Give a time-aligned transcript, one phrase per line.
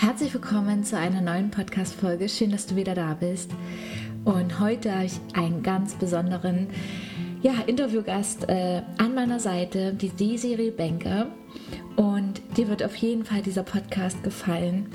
[0.00, 2.28] Herzlich willkommen zu einer neuen Podcast-Folge.
[2.28, 3.50] Schön, dass du wieder da bist.
[4.24, 6.68] Und heute habe ich einen ganz besonderen
[7.42, 11.26] ja, Interviewgast äh, an meiner Seite, die Desiree Benker.
[11.96, 14.86] Und dir wird auf jeden Fall dieser Podcast gefallen.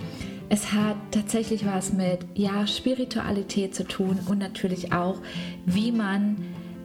[0.47, 5.17] Es hat tatsächlich was mit ja, Spiritualität zu tun und natürlich auch,
[5.65, 6.37] wie man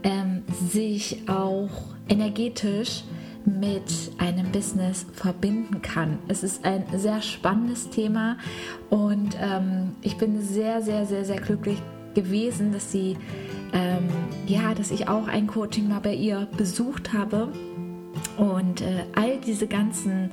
[0.03, 0.43] ähm,
[0.73, 1.71] sich auch
[2.09, 3.05] energetisch
[3.49, 6.19] mit einem Business verbinden kann.
[6.29, 8.37] Es ist ein sehr spannendes Thema
[8.91, 11.80] und ähm, ich bin sehr, sehr, sehr, sehr glücklich
[12.15, 13.16] gewesen, dass sie,
[13.73, 14.09] ähm,
[14.47, 17.48] ja, dass ich auch ein Coaching mal bei ihr besucht habe
[18.37, 20.30] und äh, all diese ganzen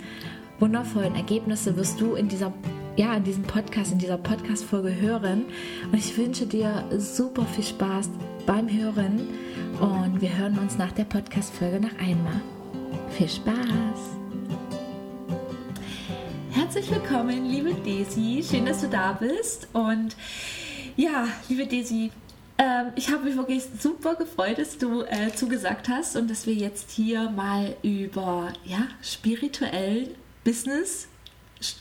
[0.60, 2.54] wundervollen Ergebnisse wirst du in dieser
[2.98, 5.46] ja, in diesem Podcast, in dieser Podcast-Folge hören.
[5.92, 8.10] Und ich wünsche dir super viel Spaß
[8.46, 9.28] beim Hören.
[9.82, 12.42] Und wir hören uns nach der Podcast-Folge noch einmal.
[13.18, 13.56] Viel Spaß!
[16.52, 18.44] Herzlich willkommen, liebe Desi.
[18.44, 19.70] Schön, dass du da bist.
[19.72, 20.18] Und
[20.98, 22.12] ja, liebe Desi,
[22.58, 26.56] ähm, ich habe mich wirklich super gefreut, dass du äh, zugesagt hast und dass wir
[26.56, 30.10] jetzt hier mal über ja, spirituell
[30.44, 31.08] Business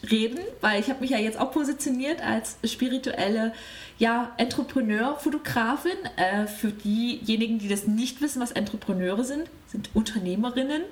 [0.09, 3.53] reden, weil ich habe mich ja jetzt auch positioniert als spirituelle
[3.99, 5.99] ja, Entrepreneur, Fotografin.
[6.15, 10.83] Äh, für diejenigen, die das nicht wissen, was Entrepreneure sind, sind Unternehmerinnen.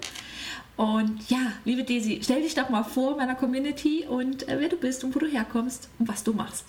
[0.77, 4.77] Und ja, liebe Desi, stell dich doch mal vor meiner Community und äh, wer du
[4.77, 6.65] bist und wo du herkommst und was du machst.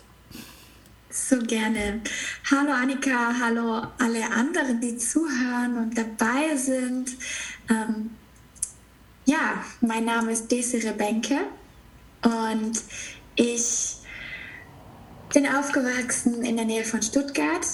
[1.10, 2.02] So gerne.
[2.50, 7.16] Hallo Annika, hallo alle anderen, die zuhören und dabei sind.
[7.70, 8.10] Ähm,
[9.26, 11.38] ja, mein Name ist Desiree Benke
[12.24, 12.82] und
[13.36, 13.98] ich
[15.34, 17.66] bin aufgewachsen in der Nähe von Stuttgart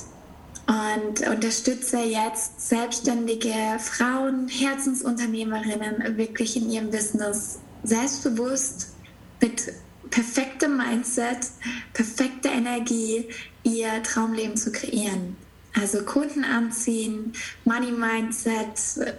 [0.70, 8.94] und unterstütze jetzt selbstständige Frauen, Herzensunternehmerinnen wirklich in ihrem Business selbstbewusst
[9.42, 9.74] mit
[10.12, 11.48] perfektem Mindset,
[11.94, 13.30] perfekter Energie
[13.64, 15.36] ihr Traumleben zu kreieren.
[15.76, 17.34] Also Kunden anziehen,
[17.66, 19.16] Money Mindset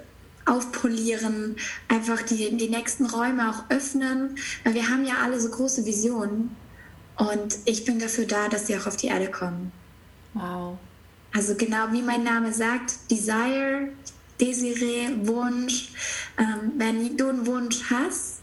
[0.46, 1.56] aufpolieren,
[1.88, 6.54] einfach die, die nächsten Räume auch öffnen, weil wir haben ja alle so große Visionen
[7.16, 9.72] und ich bin dafür da, dass sie auch auf die Erde kommen.
[10.34, 10.78] Wow,
[11.32, 13.88] also genau wie mein Name sagt, Desire,
[14.40, 15.90] Desiree, Wunsch.
[16.38, 18.40] Ähm, wenn du einen Wunsch hast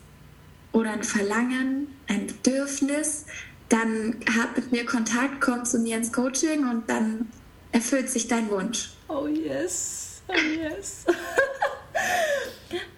[0.72, 3.26] oder ein Verlangen, ein Bedürfnis,
[3.70, 7.30] dann hab mit mir Kontakt, komm zu mir ins Coaching und dann
[7.72, 8.92] erfüllt sich dein Wunsch.
[9.10, 11.06] Oh yes, oh yes.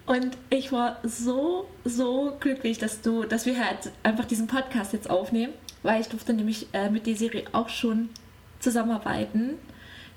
[0.06, 5.08] Und ich war so, so glücklich, dass du, dass wir halt einfach diesen Podcast jetzt
[5.08, 5.52] aufnehmen,
[5.84, 8.08] weil ich durfte nämlich äh, mit Desiree auch schon
[8.58, 9.54] zusammenarbeiten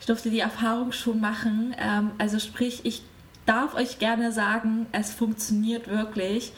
[0.04, 1.74] ich durfte die Erfahrung schon machen.
[1.80, 3.04] Ähm, also sprich, ich
[3.46, 6.52] darf euch gerne sagen, es funktioniert wirklich.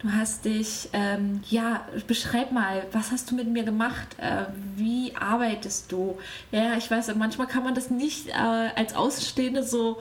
[0.00, 4.16] Du hast dich, ähm, ja, beschreib mal, was hast du mit mir gemacht?
[4.18, 6.18] Äh, wie arbeitest du?
[6.50, 10.00] Ja, ich weiß, manchmal kann man das nicht äh, als Außenstehende so,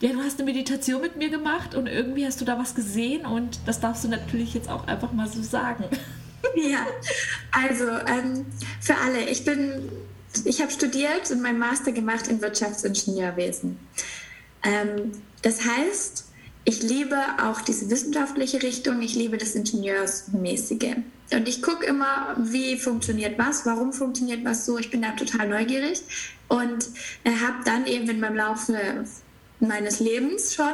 [0.00, 3.26] ja, du hast eine Meditation mit mir gemacht und irgendwie hast du da was gesehen
[3.26, 5.84] und das darfst du natürlich jetzt auch einfach mal so sagen.
[6.56, 6.86] Ja,
[7.50, 8.46] also ähm,
[8.80, 9.90] für alle, ich bin
[10.44, 13.78] ich habe studiert und meinen Master gemacht in Wirtschaftsingenieurwesen.
[14.64, 15.12] Ähm,
[15.42, 16.24] das heißt,
[16.64, 20.96] ich liebe auch diese wissenschaftliche Richtung, ich liebe das Ingenieursmäßige.
[21.32, 24.78] Und ich gucke immer, wie funktioniert was, warum funktioniert was so.
[24.78, 26.02] Ich bin da total neugierig
[26.48, 26.88] und
[27.24, 29.04] äh, habe dann eben in meinem Laufe
[29.60, 30.72] meines Lebens schon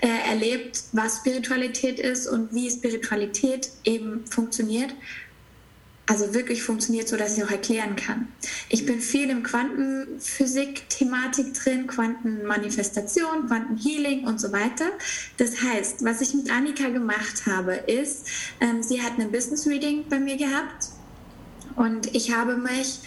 [0.00, 4.94] äh, erlebt, was Spiritualität ist und wie Spiritualität eben funktioniert
[6.08, 8.28] also wirklich funktioniert, so dass ich auch erklären kann.
[8.70, 14.86] Ich bin viel im Quantenphysik-Thematik drin, Quantenmanifestation, Quantenhealing und so weiter.
[15.36, 18.26] Das heißt, was ich mit Annika gemacht habe, ist,
[18.60, 20.86] ähm, sie hat ein Business Reading bei mir gehabt
[21.76, 23.00] und ich habe mich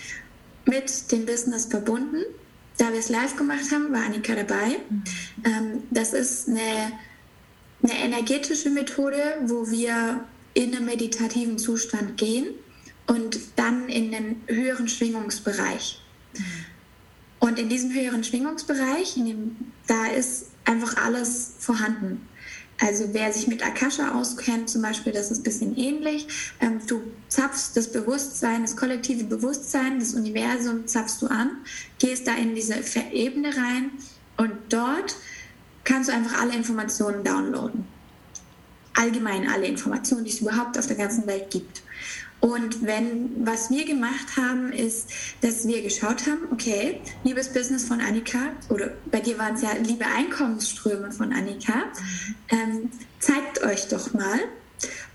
[0.66, 2.24] mit dem Business verbunden.
[2.78, 4.78] Da wir es live gemacht haben, war Annika dabei.
[4.90, 5.04] Mhm.
[5.44, 6.92] Ähm, das ist eine,
[7.82, 10.24] eine energetische Methode, wo wir
[10.54, 12.54] in einen meditativen Zustand gehen
[13.12, 16.02] und dann in den höheren Schwingungsbereich.
[17.40, 22.26] Und in diesem höheren Schwingungsbereich, dem, da ist einfach alles vorhanden.
[22.80, 26.26] Also wer sich mit Akasha auskennt, zum Beispiel, das ist ein bisschen ähnlich.
[26.62, 31.58] Ähm, du zapfst das Bewusstsein, das kollektive Bewusstsein, das Universum zapfst du an,
[32.00, 32.76] gehst da in diese
[33.12, 33.92] Ebene rein
[34.38, 35.18] und dort
[35.84, 37.84] kannst du einfach alle Informationen downloaden.
[38.94, 41.82] Allgemein alle Informationen, die es überhaupt auf der ganzen Welt gibt.
[42.42, 45.10] Und wenn, was wir gemacht haben, ist,
[45.42, 48.40] dass wir geschaut haben, okay, liebes Business von Annika,
[48.70, 51.84] oder bei dir waren es ja liebe Einkommensströme von Annika,
[52.50, 52.90] ähm,
[53.20, 54.40] zeigt euch doch mal.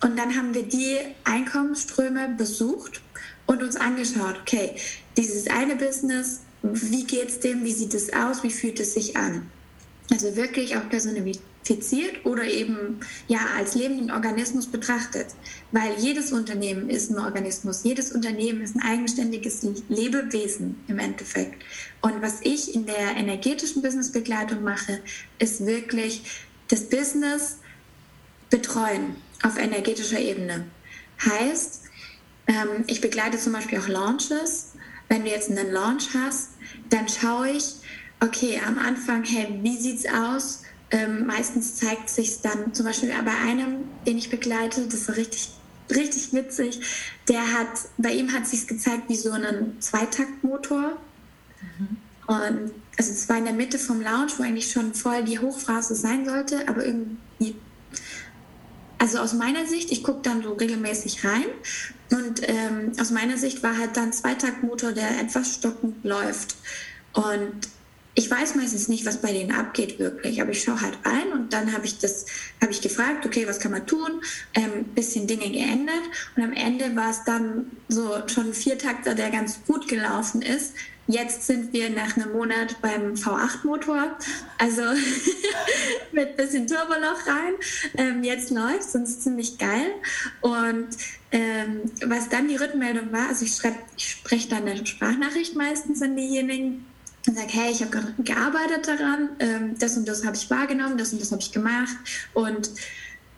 [0.03, 3.03] Und dann haben wir die Einkommensströme besucht
[3.47, 4.77] und uns angeschaut, okay,
[5.17, 9.17] dieses eine Business, wie geht es dem, wie sieht es aus, wie fühlt es sich
[9.17, 9.51] an?
[10.13, 10.89] Also wirklich auch
[11.67, 15.27] personifiziert oder eben ja als lebenden Organismus betrachtet,
[15.73, 21.63] weil jedes Unternehmen ist ein Organismus, jedes Unternehmen ist ein eigenständiges Lebewesen im Endeffekt.
[22.01, 25.01] Und was ich in der energetischen Businessbegleitung mache,
[25.39, 26.23] ist wirklich
[26.69, 27.59] das Business
[28.51, 30.67] betreuen auf energetischer Ebene.
[31.25, 31.83] Heißt,
[32.47, 34.73] ähm, ich begleite zum Beispiel auch Launches.
[35.09, 36.51] Wenn du jetzt einen Launch hast,
[36.91, 37.77] dann schaue ich,
[38.21, 40.63] okay, am Anfang, hey, wie sieht's aus?
[40.91, 45.51] Ähm, meistens zeigt sich dann zum Beispiel bei einem, den ich begleite, das ist richtig,
[45.91, 46.81] richtig witzig.
[47.29, 50.97] Der hat, bei ihm hat sich gezeigt wie so ein Zweitaktmotor.
[51.79, 51.97] Mhm.
[52.27, 55.95] Und also es war in der Mitte vom Lounge, wo eigentlich schon voll die Hochphase
[55.95, 57.57] sein sollte, aber irgendwie
[58.99, 61.45] also aus meiner Sicht, ich gucke dann so regelmäßig rein
[62.11, 66.57] und ähm, aus meiner Sicht war halt dann Zweitaktmotor, der etwas stockend läuft.
[67.13, 67.69] Und
[68.19, 71.53] ich weiß meistens nicht, was bei denen abgeht wirklich, aber ich schaue halt rein und
[71.53, 72.25] dann habe ich das,
[72.63, 74.23] habe ich gefragt, okay, was kann man tun?
[74.55, 76.01] Ähm, bisschen Dinge geändert
[76.35, 80.73] und am Ende war es dann so schon ein Viertakter, der ganz gut gelaufen ist.
[81.07, 84.17] Jetzt sind wir nach einem Monat beim V8-Motor,
[84.59, 84.83] also
[86.13, 87.53] mit ein bisschen Turboloch rein.
[87.99, 89.93] Ähm, jetzt läuft und ist ziemlich geil.
[90.41, 90.89] Und
[91.33, 93.61] ähm, was dann die Rückmeldung war, also ich,
[93.97, 96.85] ich spreche dann eine Sprachnachricht meistens an diejenigen,
[97.27, 100.97] und sage, hey, ich habe gerade gearbeitet daran, ähm, das und das habe ich wahrgenommen,
[100.99, 101.97] das und das habe ich gemacht
[102.35, 102.71] und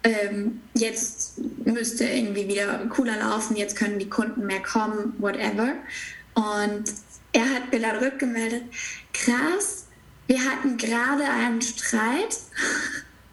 [0.05, 5.75] ähm, jetzt müsste irgendwie wieder cooler laufen, jetzt können die Kunden mehr kommen, whatever.
[6.35, 6.85] Und
[7.33, 8.63] er hat mir dann rückgemeldet,
[9.13, 9.87] krass,
[10.27, 12.39] wir hatten gerade einen Streit,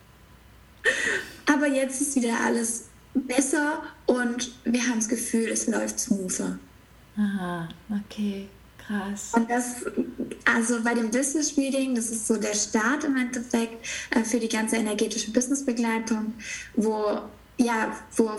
[1.46, 6.60] aber jetzt ist wieder alles besser und wir haben das Gefühl, es läuft smoother.
[7.18, 8.48] Aha, okay,
[8.86, 9.32] krass.
[9.34, 9.86] Und das,
[10.46, 14.50] also bei dem Business Reading, das ist so der Start im Endeffekt äh, für die
[14.50, 16.34] ganze energetische Businessbegleitung,
[16.76, 17.20] wo
[17.58, 18.32] ja, wo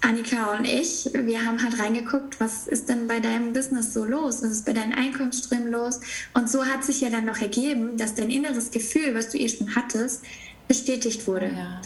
[0.00, 4.42] Annika und ich, wir haben halt reingeguckt, was ist denn bei deinem Business so los?
[4.42, 6.00] Was ist bei deinen Einkommensströmen los?
[6.34, 9.48] Und so hat sich ja dann noch ergeben, dass dein inneres Gefühl, was du eh
[9.48, 10.22] schon hattest,
[10.68, 11.46] bestätigt wurde.
[11.46, 11.80] Ja.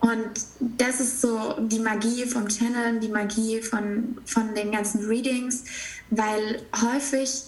[0.00, 0.30] Und
[0.60, 5.64] das ist so die Magie vom Channel, die Magie von, von den ganzen Readings,
[6.10, 7.44] weil häufig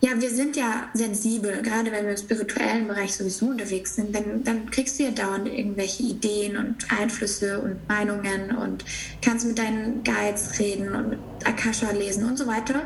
[0.00, 4.44] ja, wir sind ja sensibel, gerade wenn wir im spirituellen Bereich sowieso unterwegs sind, dann,
[4.44, 8.84] dann kriegst du ja dauernd irgendwelche Ideen und Einflüsse und Meinungen und
[9.22, 12.82] kannst mit deinen Guides reden und mit Akasha lesen und so weiter.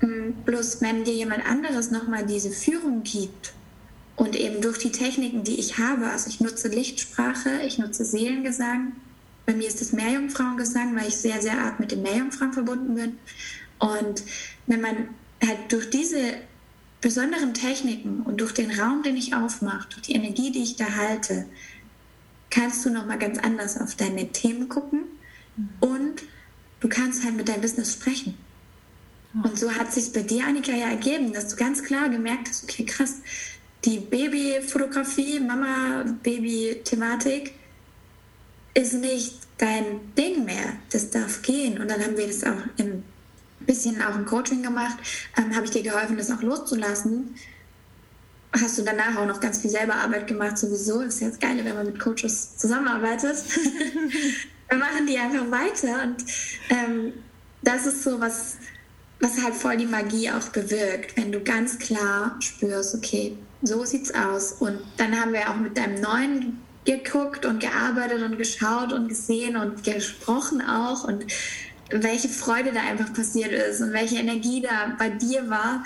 [0.00, 3.52] Mm, bloß wenn dir jemand anderes nochmal diese Führung gibt
[4.14, 8.92] und eben durch die Techniken, die ich habe, also ich nutze Lichtsprache, ich nutze Seelengesang,
[9.44, 13.18] bei mir ist es Meerjungfrauengesang, weil ich sehr, sehr arg mit den Meerjungfrauen verbunden bin.
[13.78, 14.22] Und
[14.66, 15.08] wenn man
[15.46, 16.34] halt durch diese
[17.00, 20.96] besonderen Techniken und durch den Raum, den ich aufmache, durch die Energie, die ich da
[20.96, 21.46] halte,
[22.50, 25.00] kannst du nochmal ganz anders auf deine Themen gucken
[25.56, 25.68] mhm.
[25.80, 26.22] und
[26.80, 28.36] du kannst halt mit deinem Business sprechen.
[29.42, 32.62] Und so hat sich bei dir, Annika, ja ergeben, dass du ganz klar gemerkt hast,
[32.64, 33.16] okay, krass,
[33.84, 37.54] die Babyfotografie, Mama-Baby-Thematik
[38.74, 40.74] ist nicht dein Ding mehr.
[40.90, 41.80] Das darf gehen.
[41.80, 43.02] Und dann haben wir das auch im
[43.64, 44.96] bisschen auch ein Coaching gemacht,
[45.36, 47.34] ähm, habe ich dir geholfen, das auch loszulassen.
[48.52, 51.00] Hast du danach auch noch ganz viel selber Arbeit gemacht, sowieso.
[51.00, 53.36] Ist ja das Geile, wenn man mit Coaches zusammenarbeitet.
[54.68, 56.24] Wir machen die einfach weiter und
[56.70, 57.12] ähm,
[57.62, 58.56] das ist so was,
[59.20, 64.12] was halt voll die Magie auch bewirkt, wenn du ganz klar spürst, okay, so sieht's
[64.14, 64.52] aus.
[64.52, 69.56] Und dann haben wir auch mit deinem neuen geguckt und gearbeitet und geschaut und gesehen
[69.56, 71.24] und gesprochen auch und
[71.90, 75.84] welche Freude da einfach passiert ist und welche Energie da bei dir war,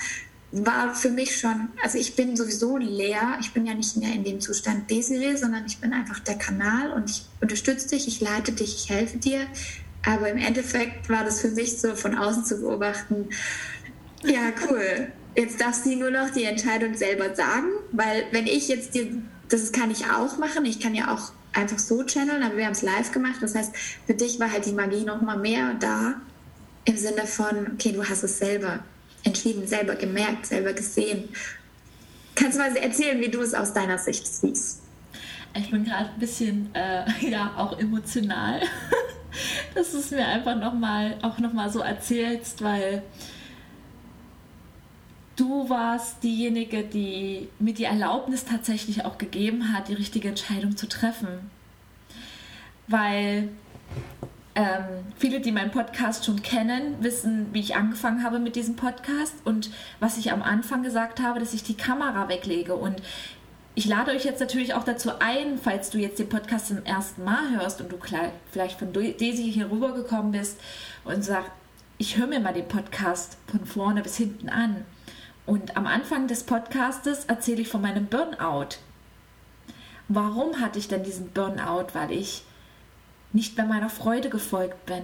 [0.51, 3.37] war für mich schon, also ich bin sowieso leer.
[3.41, 6.93] Ich bin ja nicht mehr in dem Zustand Desiree, sondern ich bin einfach der Kanal
[6.93, 9.41] und ich unterstütze dich, ich leite dich, ich helfe dir.
[10.07, 13.29] Aber im Endeffekt war das für mich so von außen zu beobachten,
[14.25, 15.13] ja, cool.
[15.37, 19.07] Jetzt darf sie nur noch die Entscheidung selber sagen, weil wenn ich jetzt dir,
[19.49, 22.73] das kann ich auch machen, ich kann ja auch einfach so channeln, aber wir haben
[22.73, 23.37] es live gemacht.
[23.41, 23.75] Das heißt,
[24.07, 26.15] für dich war halt die Magie noch mal mehr da
[26.85, 28.79] im Sinne von, okay, du hast es selber
[29.25, 31.29] entschieden, selber gemerkt, selber gesehen.
[32.35, 34.83] Kannst du mal erzählen, wie du es aus deiner Sicht siehst?
[35.55, 38.61] Ich bin gerade ein bisschen, äh, ja, auch emotional,
[39.75, 43.03] dass du es mir einfach noch mal, auch noch mal so erzählst, weil
[45.39, 50.89] du warst diejenige, die mir die Erlaubnis tatsächlich auch gegeben hat, die richtige Entscheidung zu
[50.89, 51.51] treffen.
[52.89, 53.49] weil
[54.55, 59.35] ähm, viele, die meinen Podcast schon kennen, wissen, wie ich angefangen habe mit diesem Podcast
[59.45, 62.75] und was ich am Anfang gesagt habe, dass ich die Kamera weglege.
[62.75, 63.01] Und
[63.77, 67.23] ich lade euch jetzt natürlich auch dazu ein, falls du jetzt den Podcast zum ersten
[67.23, 67.99] Mal hörst und du
[68.51, 70.59] vielleicht von Daisy hier rübergekommen bist
[71.05, 71.53] und sagst,
[71.99, 74.85] ich höre mir mal den Podcast von vorne bis hinten an.
[75.49, 78.77] Und am Anfang des Podcastes erzähle ich von meinem Burnout.
[80.07, 81.87] Warum hatte ich denn diesen Burnout?
[81.95, 82.43] Weil ich
[83.33, 85.03] nicht mehr meiner Freude gefolgt bin,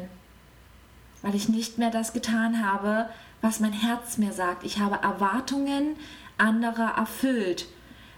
[1.22, 3.08] weil ich nicht mehr das getan habe,
[3.40, 4.64] was mein Herz mir sagt.
[4.64, 5.96] Ich habe Erwartungen
[6.36, 7.64] anderer erfüllt,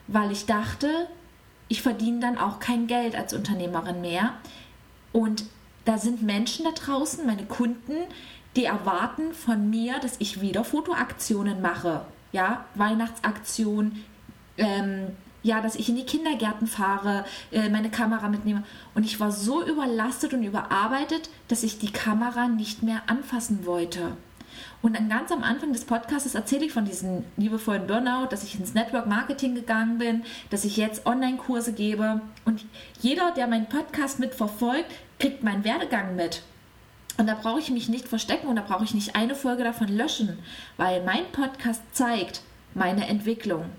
[0.09, 1.07] weil ich dachte,
[1.69, 4.33] ich verdiene dann auch kein Geld als Unternehmerin mehr.
[5.13, 5.45] Und
[5.85, 7.95] da sind Menschen da draußen, meine Kunden,
[8.57, 12.05] die erwarten von mir, dass ich wieder Fotoaktionen mache.
[12.37, 14.05] Ja, Weihnachtsaktion,
[14.59, 15.07] ähm,
[15.43, 18.63] ja, dass ich in die Kindergärten fahre, äh, meine Kamera mitnehme.
[18.95, 24.19] Und ich war so überlastet und überarbeitet, dass ich die Kamera nicht mehr anfassen wollte.
[24.83, 28.61] Und dann ganz am Anfang des Podcasts erzähle ich von diesem liebevollen Burnout, dass ich
[28.61, 32.21] ins Network Marketing gegangen bin, dass ich jetzt Online-Kurse gebe.
[32.45, 32.67] Und
[33.01, 36.43] jeder, der meinen Podcast mitverfolgt, kriegt meinen Werdegang mit.
[37.19, 39.89] Und da brauche ich mich nicht verstecken und da brauche ich nicht eine Folge davon
[39.89, 40.39] löschen,
[40.77, 42.43] weil mein Podcast zeigt
[42.75, 43.71] meine Entwicklung.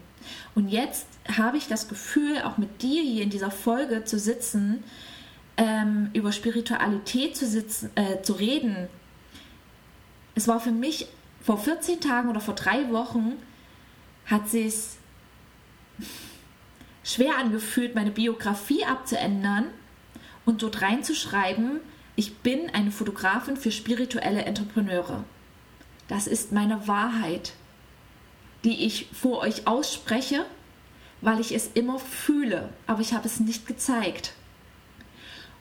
[0.55, 4.83] Und jetzt habe ich das Gefühl, auch mit dir hier in dieser Folge zu sitzen,
[5.57, 8.87] ähm, über Spiritualität zu, sitzen, äh, zu reden.
[10.35, 11.07] Es war für mich
[11.41, 13.33] vor 14 Tagen oder vor drei Wochen,
[14.25, 14.73] hat sich
[17.03, 19.65] schwer angefühlt, meine Biografie abzuändern
[20.45, 21.79] und dort reinzuschreiben,
[22.17, 25.23] ich bin eine Fotografin für spirituelle Entrepreneure.
[26.09, 27.53] Das ist meine Wahrheit,
[28.65, 30.45] die ich vor euch ausspreche
[31.21, 34.33] weil ich es immer fühle, aber ich habe es nicht gezeigt.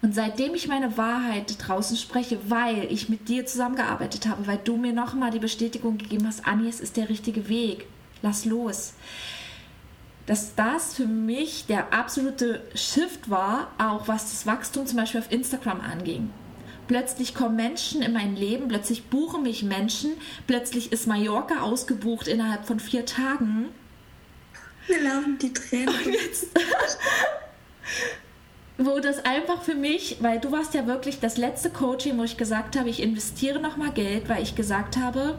[0.02, 4.76] Und seitdem ich meine Wahrheit draußen spreche, weil ich mit dir zusammengearbeitet habe, weil du
[4.76, 7.86] mir nochmal die Bestätigung gegeben hast, Anni, es ist der richtige Weg,
[8.22, 8.92] lass los.
[10.26, 15.32] Dass das für mich der absolute Shift war, auch was das Wachstum zum Beispiel auf
[15.32, 16.30] Instagram anging.
[16.88, 20.12] Plötzlich kommen Menschen in mein Leben, plötzlich buchen mich Menschen,
[20.46, 23.68] plötzlich ist Mallorca ausgebucht innerhalb von vier Tagen
[24.86, 25.88] wir laufen die Tränen.
[25.88, 26.48] Und jetzt,
[28.78, 32.36] wo das einfach für mich, weil du warst ja wirklich das letzte Coaching, wo ich
[32.36, 35.38] gesagt habe, ich investiere nochmal Geld, weil ich gesagt habe,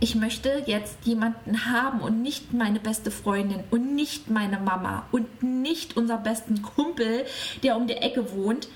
[0.00, 5.42] ich möchte jetzt jemanden haben und nicht meine beste Freundin und nicht meine Mama und
[5.42, 7.24] nicht unser besten Kumpel,
[7.62, 8.68] der um die Ecke wohnt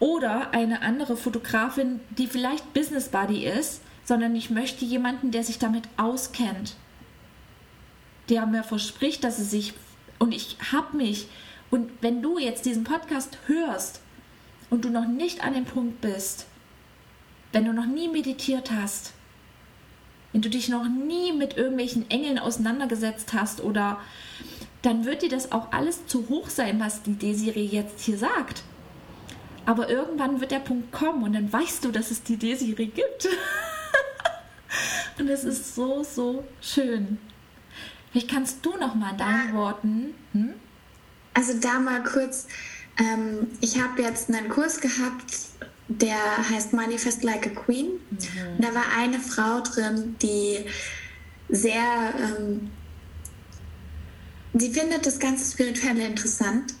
[0.00, 5.58] oder eine andere Fotografin, die vielleicht Business Buddy ist, sondern ich möchte jemanden, der sich
[5.58, 6.74] damit auskennt
[8.30, 9.74] der mir verspricht, dass es sich
[10.18, 11.26] und ich habe mich
[11.70, 14.00] und wenn du jetzt diesen Podcast hörst
[14.70, 16.46] und du noch nicht an dem Punkt bist,
[17.52, 19.12] wenn du noch nie meditiert hast,
[20.32, 23.98] wenn du dich noch nie mit irgendwelchen Engeln auseinandergesetzt hast oder
[24.82, 28.62] dann wird dir das auch alles zu hoch sein, was die Desiree jetzt hier sagt.
[29.66, 33.28] Aber irgendwann wird der Punkt kommen und dann weißt du, dass es die Desiree gibt.
[35.18, 37.18] und es ist so, so schön.
[38.10, 40.14] Vielleicht kannst du noch mal in deinen Worten.
[40.32, 40.54] Hm?
[41.34, 42.46] Also da mal kurz.
[42.98, 45.34] Ähm, ich habe jetzt einen Kurs gehabt,
[45.88, 46.18] der
[46.50, 47.92] heißt Manifest Like a Queen.
[48.10, 48.56] Mhm.
[48.56, 50.64] Und da war eine Frau drin, die
[51.48, 52.70] sehr, ähm,
[54.54, 56.74] sie findet das ganze Spirituelle interessant,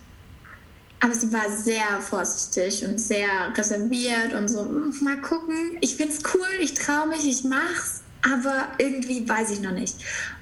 [1.00, 4.64] aber sie war sehr vorsichtig und sehr reserviert und so,
[5.00, 9.60] mal gucken, ich finde es cool, ich traue mich, ich mach's aber irgendwie weiß ich
[9.60, 9.96] noch nicht.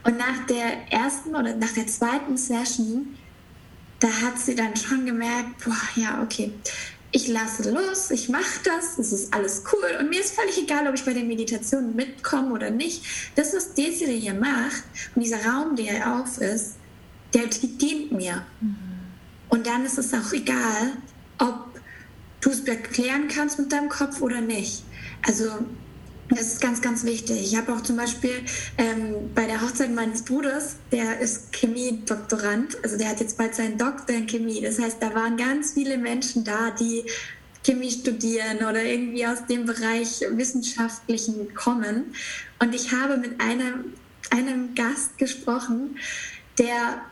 [0.05, 3.17] Und nach der ersten oder nach der zweiten Session,
[4.01, 6.53] da hat sie dann schon gemerkt, boah, ja, okay,
[7.11, 10.87] ich lasse los, ich mache das, es ist alles cool und mir ist völlig egal,
[10.87, 13.03] ob ich bei den Meditationen mitkomme oder nicht.
[13.35, 14.85] Das, was Desiree hier macht
[15.15, 16.75] und dieser Raum, der auf ist,
[17.33, 18.45] der dient mir.
[18.61, 18.98] Mhm.
[19.49, 20.93] Und dann ist es auch egal,
[21.39, 21.69] ob
[22.41, 24.83] du es erklären kannst mit deinem Kopf oder nicht.
[25.27, 25.51] Also
[26.31, 27.41] das ist ganz, ganz wichtig.
[27.41, 28.43] Ich habe auch zum Beispiel
[28.77, 33.79] ähm, bei der Hochzeit meines Bruders, der ist Chemie-Doktorand, also der hat jetzt bald seinen
[33.79, 34.61] Doktor in Chemie.
[34.61, 37.05] Das heißt, da waren ganz viele Menschen da, die
[37.65, 42.15] Chemie studieren oder irgendwie aus dem Bereich Wissenschaftlichen kommen.
[42.59, 43.95] Und ich habe mit einem,
[44.31, 45.97] einem Gast gesprochen,
[46.59, 47.03] der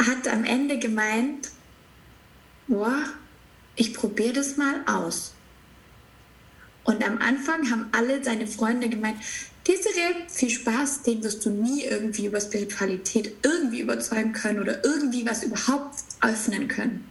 [0.00, 1.50] hat am Ende gemeint,
[2.70, 3.04] boah,
[3.76, 5.34] ich probiere das mal aus.
[6.84, 9.18] Und am Anfang haben alle seine Freunde gemeint,
[9.66, 15.26] Desiree, viel Spaß, den wirst du nie irgendwie über Spiritualität irgendwie überzeugen können oder irgendwie
[15.26, 17.06] was überhaupt öffnen können.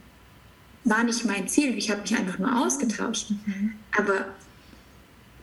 [0.84, 1.76] war nicht mein Ziel.
[1.78, 3.30] Ich habe mich einfach nur ausgetauscht.
[3.30, 3.74] Mhm.
[3.96, 4.26] Aber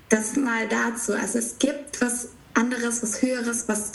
[0.09, 1.13] das mal dazu.
[1.13, 3.91] Also es gibt was anderes, was Höheres, was,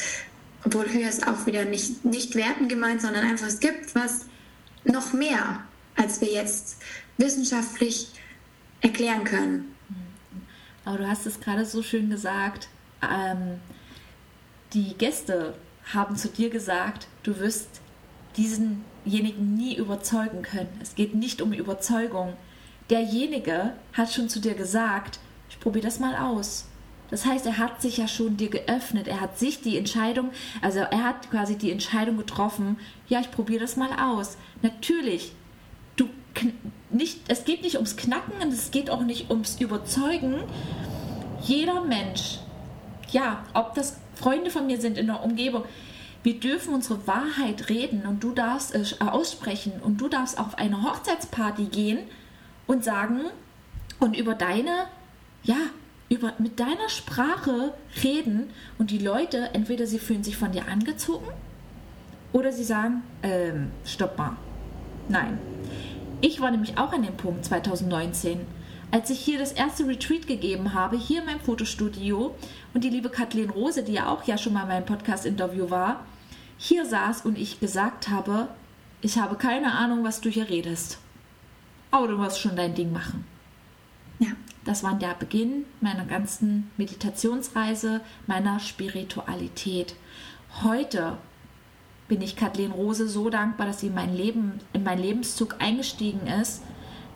[0.64, 4.26] obwohl höher ist auch wieder nicht, nicht werten gemeint, sondern einfach, es gibt was
[4.85, 5.64] noch mehr,
[5.97, 6.79] als wir jetzt
[7.19, 8.09] wissenschaftlich
[8.81, 9.75] erklären können.
[10.85, 12.69] Aber du hast es gerade so schön gesagt.
[13.03, 13.61] Ähm,
[14.73, 15.55] die Gäste
[15.93, 17.81] haben zu dir gesagt, du wirst
[18.37, 20.79] diesenjenigen nie überzeugen können.
[20.81, 22.35] Es geht nicht um Überzeugung.
[22.91, 25.19] Derjenige hat schon zu dir gesagt,
[25.49, 26.67] ich probiere das mal aus.
[27.11, 29.07] Das heißt, er hat sich ja schon dir geöffnet.
[29.07, 30.31] Er hat sich die Entscheidung,
[30.63, 34.39] also er hat quasi die Entscheidung getroffen, ja, ich probiere das mal aus.
[34.63, 35.35] Natürlich,
[35.97, 36.09] du
[36.91, 40.43] nicht, es geht nicht ums Knacken und es geht auch nicht ums Überzeugen.
[41.43, 42.39] Jeder Mensch,
[43.11, 45.65] ja, ob das Freunde von mir sind in der Umgebung,
[46.23, 50.57] wir dürfen unsere Wahrheit reden und du darfst es äh, aussprechen und du darfst auf
[50.57, 51.99] eine Hochzeitsparty gehen
[52.67, 53.23] und sagen
[53.99, 54.87] und über deine,
[55.43, 55.57] ja,
[56.09, 61.27] über, mit deiner Sprache reden und die Leute, entweder sie fühlen sich von dir angezogen
[62.33, 64.37] oder sie sagen, ähm, stopp mal.
[65.09, 65.39] Nein.
[66.21, 68.41] Ich war nämlich auch an dem Punkt 2019,
[68.91, 72.35] als ich hier das erste Retreat gegeben habe, hier in meinem Fotostudio
[72.75, 76.05] und die liebe Kathleen Rose, die ja auch ja schon mal mein Podcast-Interview war,
[76.59, 78.49] hier saß und ich gesagt habe,
[79.01, 80.99] ich habe keine Ahnung, was du hier redest.
[81.91, 83.25] Aber du musst schon dein Ding machen.
[84.19, 84.29] Ja.
[84.65, 89.97] Das war der Beginn meiner ganzen Meditationsreise, meiner Spiritualität.
[90.63, 91.19] Heute
[92.12, 96.26] bin ich Kathleen Rose so dankbar, dass sie in mein Leben, in meinen Lebenszug eingestiegen
[96.26, 96.62] ist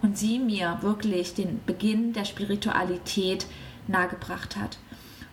[0.01, 3.45] und sie mir wirklich den Beginn der Spiritualität
[3.89, 4.79] nahegebracht hat.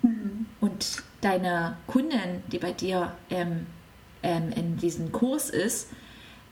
[0.01, 0.48] Mhm.
[0.60, 3.65] Und deine Kundin, die bei dir ähm,
[4.22, 5.88] ähm, in diesem Kurs ist,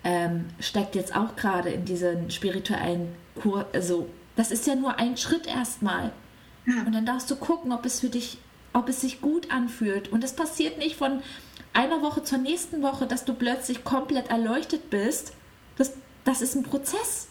[0.05, 5.17] ähm, steckt jetzt auch gerade in diesen spirituellen Kurs, also das ist ja nur ein
[5.17, 6.13] Schritt erstmal.
[6.65, 6.83] Ja.
[6.85, 8.37] Und dann darfst du gucken, ob es für dich,
[8.71, 10.07] ob es sich gut anfühlt.
[10.07, 11.21] Und es passiert nicht von
[11.73, 15.33] einer Woche zur nächsten Woche, dass du plötzlich komplett erleuchtet bist.
[15.77, 17.27] Das, das ist ein Prozess.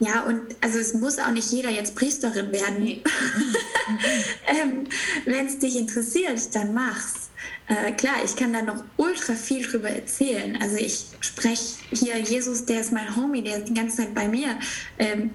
[0.00, 2.82] Ja, und also es muss auch nicht jeder jetzt Priesterin werden.
[2.82, 3.02] Nee.
[4.46, 4.86] ähm,
[5.24, 7.30] Wenn es dich interessiert, dann mach's.
[7.68, 10.58] Äh, klar, ich kann da noch ultra viel drüber erzählen.
[10.60, 14.28] Also ich spreche hier Jesus, der ist mein Homie, der ist die ganze Zeit bei
[14.28, 14.58] mir.
[14.98, 15.30] Ähm,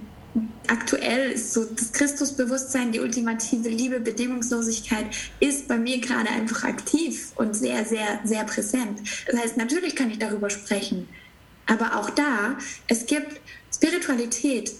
[0.67, 5.06] aktuell ist so das Christusbewusstsein, die ultimative Liebe, Bedingungslosigkeit
[5.39, 8.99] ist bei mir gerade einfach aktiv und sehr, sehr, sehr präsent.
[9.28, 11.08] Das heißt, natürlich kann ich darüber sprechen.
[11.65, 13.39] Aber auch da, es gibt
[13.73, 14.71] Spiritualität,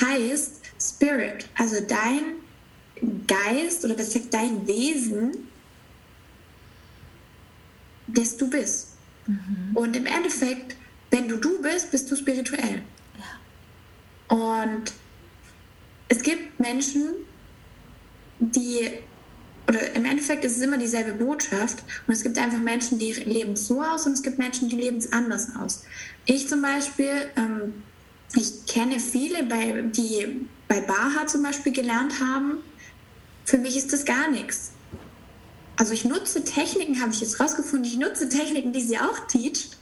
[0.00, 2.42] heißt Spirit, also dein
[3.26, 5.48] Geist oder besser dein Wesen,
[8.06, 8.88] das du bist.
[9.26, 9.70] Mhm.
[9.74, 10.76] Und im Endeffekt,
[11.10, 12.82] wenn du du bist, bist du spirituell.
[14.32, 14.94] Und
[16.08, 17.02] es gibt Menschen,
[18.38, 18.88] die,
[19.68, 21.84] oder im Endeffekt ist es immer dieselbe Botschaft.
[22.06, 24.96] Und es gibt einfach Menschen, die leben so aus und es gibt Menschen, die leben
[24.96, 25.84] es anders aus.
[26.24, 27.82] Ich zum Beispiel, ähm,
[28.34, 32.64] ich kenne viele, bei, die bei Baha zum Beispiel gelernt haben.
[33.44, 34.72] Für mich ist das gar nichts.
[35.76, 39.76] Also ich nutze Techniken, habe ich jetzt rausgefunden, ich nutze Techniken, die sie auch teacht.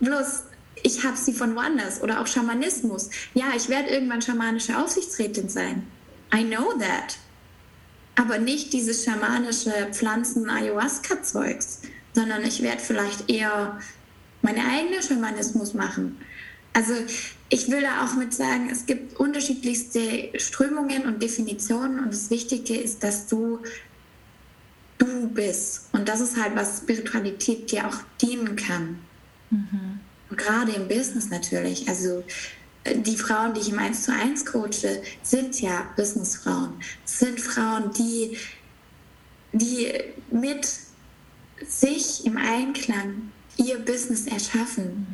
[0.00, 0.47] Bloß
[0.82, 3.10] ich habe sie von woanders oder auch Schamanismus.
[3.34, 5.86] Ja, ich werde irgendwann schamanische Aufsichtsrätin sein.
[6.34, 7.18] I know that.
[8.16, 13.78] Aber nicht dieses schamanische Pflanzen-Ayahuasca-Zeugs, sondern ich werde vielleicht eher
[14.42, 16.18] meine eigene Schamanismus machen.
[16.72, 16.94] Also
[17.48, 22.76] ich will da auch mit sagen, es gibt unterschiedlichste Strömungen und Definitionen und das Wichtige
[22.76, 23.60] ist, dass du
[24.98, 25.88] du bist.
[25.92, 28.98] Und das ist halt, was Spiritualität dir auch dienen kann.
[29.50, 30.00] Mhm
[30.36, 31.88] gerade im Business natürlich.
[31.88, 32.24] Also
[32.84, 36.74] äh, die Frauen, die ich im 1 zu 1 coache, sind ja Businessfrauen.
[37.04, 38.36] sind Frauen, die,
[39.52, 39.92] die
[40.30, 40.68] mit
[41.66, 45.06] sich im Einklang ihr Business erschaffen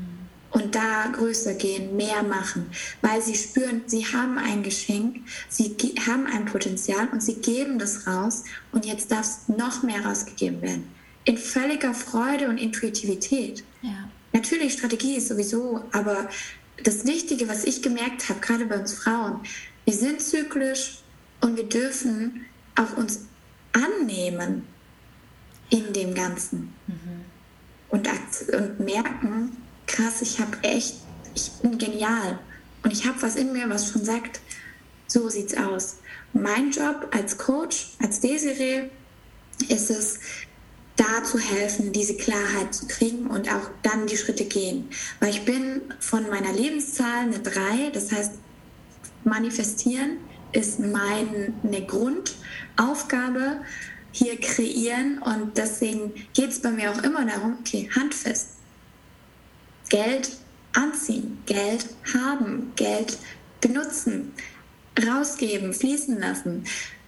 [0.50, 2.66] und da größer gehen, mehr machen,
[3.02, 5.74] weil sie spüren, sie haben ein Geschenk, sie
[6.06, 10.62] haben ein Potenzial und sie geben das raus und jetzt darf es noch mehr rausgegeben
[10.62, 10.88] werden.
[11.24, 13.64] In völliger Freude und Intuitivität.
[13.82, 14.08] Ja.
[14.34, 16.28] Natürlich, Strategie ist sowieso, aber
[16.82, 19.40] das Wichtige, was ich gemerkt habe, gerade bei uns Frauen,
[19.84, 20.98] wir sind zyklisch
[21.40, 22.44] und wir dürfen
[22.74, 23.20] auch uns
[23.72, 24.66] annehmen
[25.70, 27.24] in dem Ganzen mhm.
[27.90, 28.08] und,
[28.52, 30.96] und merken, krass, ich habe echt,
[31.36, 32.40] ich bin genial
[32.82, 34.40] und ich habe was in mir, was schon sagt,
[35.06, 35.98] so sieht's aus.
[36.32, 38.90] Mein Job als Coach, als Desiree,
[39.68, 40.18] ist es,
[40.96, 44.88] da zu helfen, diese Klarheit zu kriegen und auch dann die Schritte gehen.
[45.20, 48.32] Weil ich bin von meiner Lebenszahl eine 3, das heißt,
[49.24, 50.18] manifestieren
[50.52, 53.60] ist meine Grundaufgabe,
[54.12, 58.50] hier kreieren und deswegen geht es bei mir auch immer darum, okay, handfest.
[59.88, 60.30] Geld
[60.72, 63.18] anziehen, Geld haben, Geld
[63.60, 64.32] benutzen,
[65.04, 66.64] rausgeben, fließen lassen,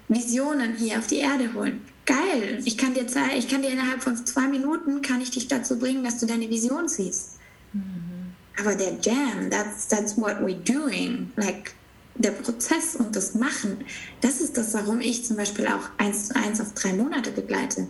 [0.08, 4.02] Visionen hier auf die Erde holen geil, ich kann dir zeigen, ich kann dir innerhalb
[4.02, 7.32] von zwei Minuten kann ich dich dazu bringen, dass du deine Vision siehst.
[7.72, 8.32] Mhm.
[8.58, 11.30] Aber der Jam, that's, that's what we're doing.
[11.36, 11.74] Like,
[12.14, 13.84] der Prozess und das Machen,
[14.22, 17.88] das ist das, warum ich zum Beispiel auch eins zu eins auf drei Monate begleite.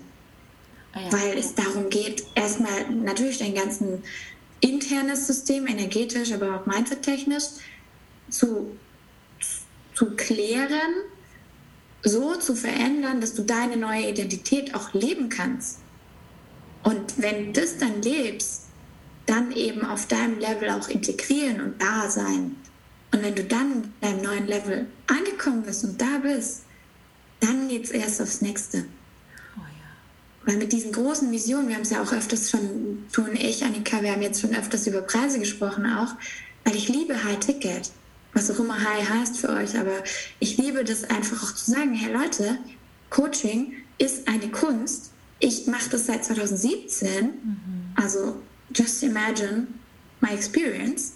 [0.92, 1.12] Ah ja.
[1.12, 4.02] Weil es darum geht, erstmal natürlich dein ganzen
[4.60, 7.44] internes System, energetisch, aber auch mindset-technisch
[8.28, 8.76] zu,
[9.94, 11.04] zu klären
[12.02, 15.78] so zu verändern, dass du deine neue Identität auch leben kannst.
[16.82, 18.62] Und wenn du das dann lebst,
[19.26, 22.56] dann eben auf deinem Level auch integrieren und da sein.
[23.12, 26.62] Und wenn du dann in deinem neuen Level angekommen bist und da bist,
[27.40, 28.84] dann geht es erst aufs nächste.
[29.56, 30.44] Oh ja.
[30.44, 33.64] Weil mit diesen großen Visionen, wir haben es ja auch öfters schon, du und ich,
[33.64, 36.14] Annika, wir haben jetzt schon öfters über Preise gesprochen auch,
[36.64, 37.90] weil ich liebe High Ticket
[38.36, 40.02] was auch immer High heißt für euch, aber
[40.40, 42.58] ich liebe das einfach auch zu sagen, hey Leute,
[43.08, 45.10] Coaching ist eine Kunst.
[45.38, 47.30] Ich mache das seit 2017, mhm.
[47.94, 48.42] also
[48.74, 49.68] just imagine
[50.20, 51.14] my experience.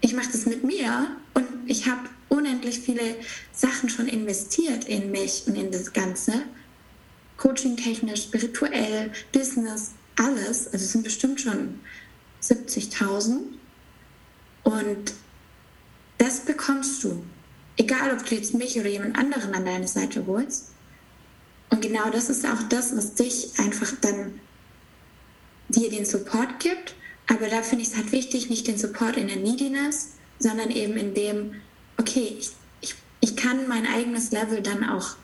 [0.00, 3.16] Ich mache das mit mir und ich habe unendlich viele
[3.52, 6.32] Sachen schon investiert in mich und in das Ganze.
[7.36, 10.66] Coaching technisch, spirituell, Business, alles.
[10.68, 11.80] Also es sind bestimmt schon
[12.42, 13.40] 70.000.
[14.62, 15.12] Und
[16.20, 17.24] das bekommst du.
[17.78, 20.72] Egal, ob du jetzt mich oder jemand anderen an deine Seite holst.
[21.70, 24.38] Und genau das ist auch das, was dich einfach dann
[25.68, 26.94] dir den Support gibt.
[27.26, 30.98] Aber da finde ich es halt wichtig, nicht den Support in der Neediness, sondern eben
[30.98, 31.54] in dem,
[31.96, 32.50] okay, ich,
[32.82, 35.16] ich, ich kann mein eigenes Level dann auch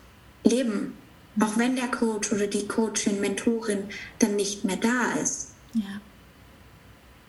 [0.44, 0.94] leben.
[1.38, 3.85] Auch wenn der Coach oder die Coachin, Mentorin
[4.18, 5.48] dann nicht mehr da ist.
[5.74, 6.00] Ja.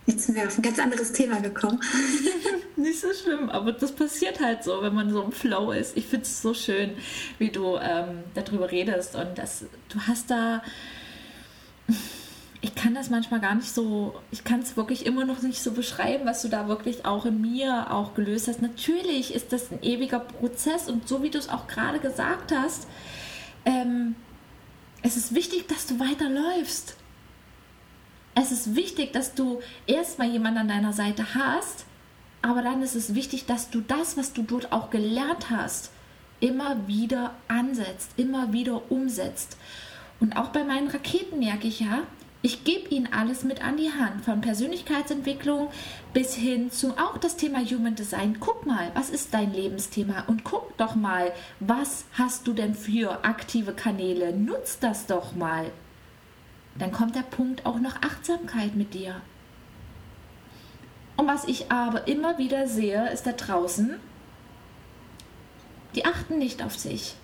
[0.08, 1.82] Jetzt sind wir auf ein ganz anderes Thema gekommen.
[2.78, 5.98] Nicht so schlimm, aber das passiert halt so, wenn man so im Flow ist.
[5.98, 6.92] Ich finde es so schön,
[7.40, 10.64] wie du ähm, darüber redest und das, du hast da.
[12.62, 15.74] Ich kann das manchmal gar nicht so, ich kann es wirklich immer noch nicht so
[15.74, 18.62] beschreiben, was du da wirklich auch in mir auch gelöst hast.
[18.62, 22.88] Natürlich ist das ein ewiger Prozess und so wie du es auch gerade gesagt hast,
[23.66, 24.16] ähm,
[25.04, 26.96] es ist wichtig, dass du weiterläufst
[28.40, 31.86] es ist wichtig, dass du erstmal jemanden an deiner Seite hast,
[32.44, 35.90] aber dann ist es wichtig, dass du das, was du dort auch gelernt hast,
[36.40, 39.58] immer wieder ansetzt, immer wieder umsetzt.
[40.20, 42.04] Und auch bei meinen Raketen merke ich ja,
[42.44, 45.70] ich gebe ihnen alles mit an die Hand, von Persönlichkeitsentwicklung
[46.14, 48.38] bis hin zu auch das Thema Human Design.
[48.40, 53.26] Guck mal, was ist dein Lebensthema und guck doch mal, was hast du denn für
[53.26, 54.32] aktive Kanäle?
[54.32, 55.72] Nutz das doch mal
[56.80, 59.22] dann kommt der Punkt auch noch Achtsamkeit mit dir.
[61.16, 64.00] Und was ich aber immer wieder sehe, ist da draußen,
[65.96, 67.16] die achten nicht auf sich.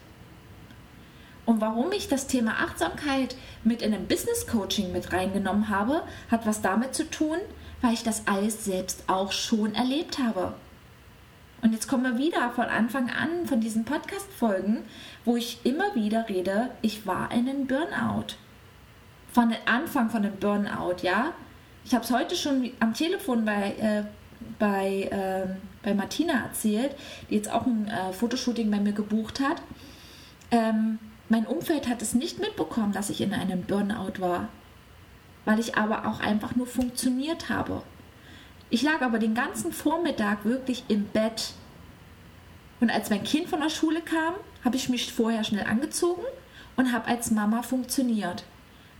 [1.45, 6.45] Und warum ich das Thema Achtsamkeit mit in ein Business Coaching mit reingenommen habe, hat
[6.45, 7.37] was damit zu tun,
[7.81, 10.53] weil ich das alles selbst auch schon erlebt habe.
[11.61, 14.83] Und jetzt kommen wir wieder von Anfang an von diesen Podcast-Folgen,
[15.23, 18.35] wo ich immer wieder rede, ich war in einem Burnout
[19.33, 21.33] von dem Anfang von dem Burnout, ja.
[21.85, 24.03] Ich habe es heute schon am Telefon bei, äh,
[24.59, 26.95] bei, äh, bei Martina erzählt,
[27.29, 29.61] die jetzt auch ein äh, Fotoshooting bei mir gebucht hat.
[30.51, 34.49] Ähm, mein Umfeld hat es nicht mitbekommen, dass ich in einem Burnout war,
[35.45, 37.81] weil ich aber auch einfach nur funktioniert habe.
[38.69, 41.53] Ich lag aber den ganzen Vormittag wirklich im Bett.
[42.79, 46.23] Und als mein Kind von der Schule kam, habe ich mich vorher schnell angezogen
[46.75, 48.43] und habe als Mama funktioniert.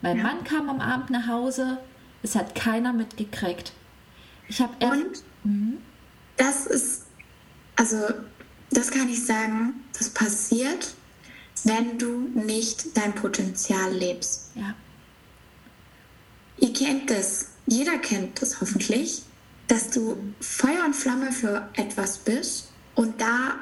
[0.04, 0.24] Mein ja.
[0.24, 1.78] Mann kam am Abend nach Hause,
[2.24, 3.72] es hat keiner mitgekriegt.
[4.50, 5.78] Ich habe Und mhm.
[6.36, 7.04] das ist,
[7.78, 7.98] also
[8.70, 10.94] das kann ich sagen, das passiert,
[11.64, 14.52] wenn du nicht dein Potenzial lebst.
[14.56, 14.76] Ja.
[16.58, 19.24] Ihr kennt das, jeder kennt das hoffentlich,
[19.68, 23.56] dass du Feuer und Flamme für etwas bist und da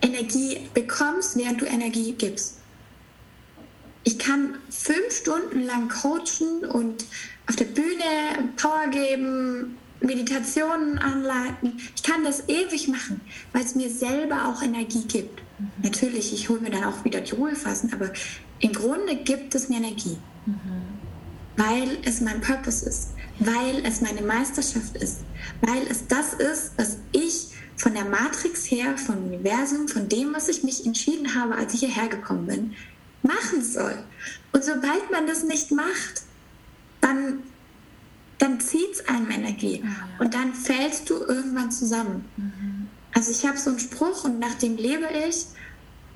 [0.00, 2.61] Energie bekommst, während du Energie gibst
[4.04, 7.04] ich kann fünf Stunden lang coachen und
[7.48, 11.80] auf der Bühne Power geben, Meditationen anleiten.
[11.94, 13.20] Ich kann das ewig machen,
[13.52, 15.40] weil es mir selber auch Energie gibt.
[15.58, 15.70] Mhm.
[15.82, 18.10] Natürlich, ich hole mir dann auch wieder die Ruhephasen, aber
[18.58, 20.18] im Grunde gibt es mir Energie.
[20.46, 20.56] Mhm.
[21.56, 25.20] weil es mein Purpose ist, weil es meine Meisterschaft ist,
[25.60, 30.48] weil es das ist, was ich von der Matrix her, vom Universum, von dem, was
[30.48, 32.74] ich mich entschieden habe, als ich hierher gekommen bin,
[33.22, 34.02] machen soll.
[34.52, 36.22] Und sobald man das nicht macht,
[37.00, 37.42] dann,
[38.38, 39.84] dann zieht es einem Energie.
[40.18, 42.24] Und dann fällst du irgendwann zusammen.
[42.36, 42.88] Mhm.
[43.14, 45.46] Also ich habe so einen Spruch und nach dem lebe ich,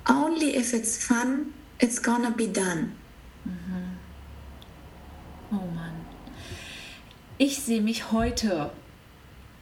[0.09, 2.91] only if it's fun, it's gonna be done.
[3.45, 3.97] Mhm.
[5.51, 5.93] Oh Mann.
[7.37, 8.71] Ich sehe mich heute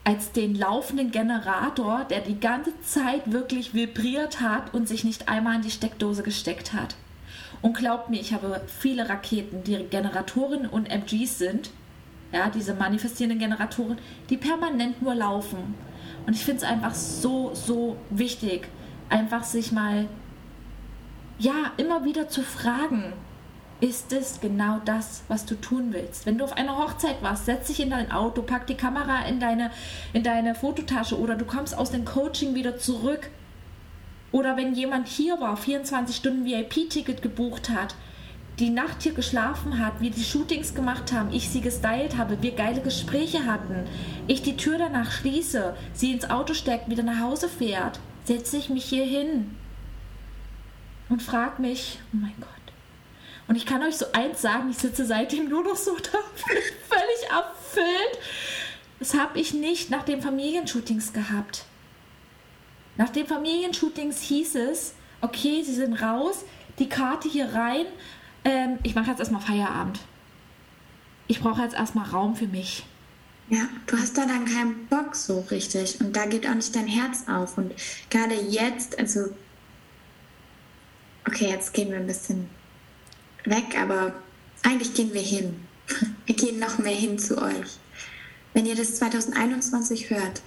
[0.06, 5.56] als den laufenden Generator, der die ganze Zeit wirklich vibriert hat und sich nicht einmal
[5.56, 6.96] in die Steckdose gesteckt hat.
[7.66, 11.72] Und glaubt mir, ich habe viele Raketen, die Generatoren und MGs sind,
[12.32, 13.98] ja, diese manifestierenden Generatoren,
[14.30, 15.74] die permanent nur laufen.
[16.28, 18.68] Und ich finde es einfach so, so wichtig,
[19.10, 20.08] einfach sich mal,
[21.40, 23.14] ja, immer wieder zu fragen,
[23.82, 26.28] ist es genau das, was du tun willst.
[26.28, 29.40] Wenn du auf einer Hochzeit warst, setz dich in dein Auto, pack die Kamera in
[29.40, 29.72] deine,
[30.14, 33.32] in deine Fototasche oder du kommst aus dem Coaching wieder zurück.
[34.32, 37.96] Oder wenn jemand hier war, 24 Stunden VIP-Ticket gebucht hat,
[38.60, 42.52] die Nacht hier geschlafen hat, wir die Shootings gemacht haben, ich sie gestylt habe, wir
[42.52, 43.86] geile Gespräche hatten,
[44.28, 48.70] ich die Tür danach schließe, sie ins Auto steckt, wieder nach Hause fährt, setze ich
[48.70, 49.56] mich hier hin
[51.10, 52.50] und frage mich, oh mein Gott,
[53.48, 57.30] und ich kann euch so eins sagen, ich sitze seitdem nur noch so da, völlig
[57.30, 58.20] erfüllt.
[59.00, 61.66] Das habe ich nicht nach den Familienshootings gehabt.
[62.98, 66.46] Nach den Familienshootings hieß es, okay, sie sind raus,
[66.80, 67.86] die Karte hier rein,
[68.44, 70.00] ähm, ich mache jetzt erstmal Feierabend.
[71.28, 72.86] Ich brauche jetzt erstmal Raum für mich.
[73.50, 76.88] Ja, du hast da dann keinen Bock so richtig und da geht auch nicht dein
[76.88, 77.58] Herz auf.
[77.58, 77.74] Und
[78.10, 79.30] gerade jetzt, also,
[81.28, 82.50] okay, jetzt gehen wir ein bisschen
[83.44, 84.14] weg, aber
[84.64, 85.68] eigentlich gehen wir hin.
[86.26, 87.78] Wir gehen noch mehr hin zu euch.
[88.56, 90.42] Wenn ihr das 2021 hört,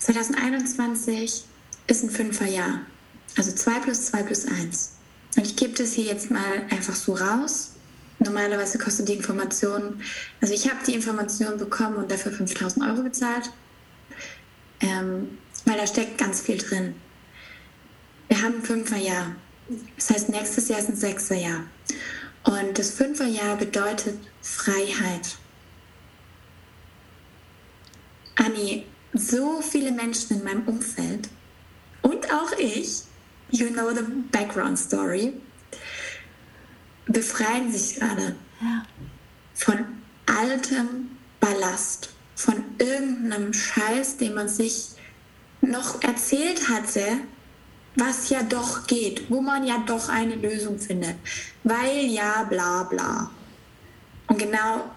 [0.00, 1.44] 2021
[1.86, 2.80] ist ein Fünferjahr.
[3.36, 4.92] Also 2 plus 2 plus 1.
[5.36, 7.72] Und ich gebe das hier jetzt mal einfach so raus.
[8.18, 10.02] Normalerweise kostet die Information,
[10.40, 13.50] also ich habe die Information bekommen und dafür 5000 Euro bezahlt,
[14.80, 16.94] ähm, weil da steckt ganz viel drin.
[18.28, 19.34] Wir haben ein Fünferjahr.
[19.96, 21.64] Das heißt, nächstes Jahr ist ein Sechserjahr.
[22.44, 25.36] Und das Fünferjahr bedeutet Freiheit.
[28.36, 31.28] Anni, so viele Menschen in meinem Umfeld
[32.02, 33.02] und auch ich,
[33.50, 35.34] you know the background story,
[37.06, 38.82] befreien sich gerade ja.
[39.54, 39.84] von
[40.26, 44.90] altem Ballast, von irgendeinem Scheiß, den man sich
[45.60, 47.02] noch erzählt hatte,
[47.96, 51.16] was ja doch geht, wo man ja doch eine Lösung findet,
[51.64, 53.30] weil ja bla bla.
[54.28, 54.90] Und genau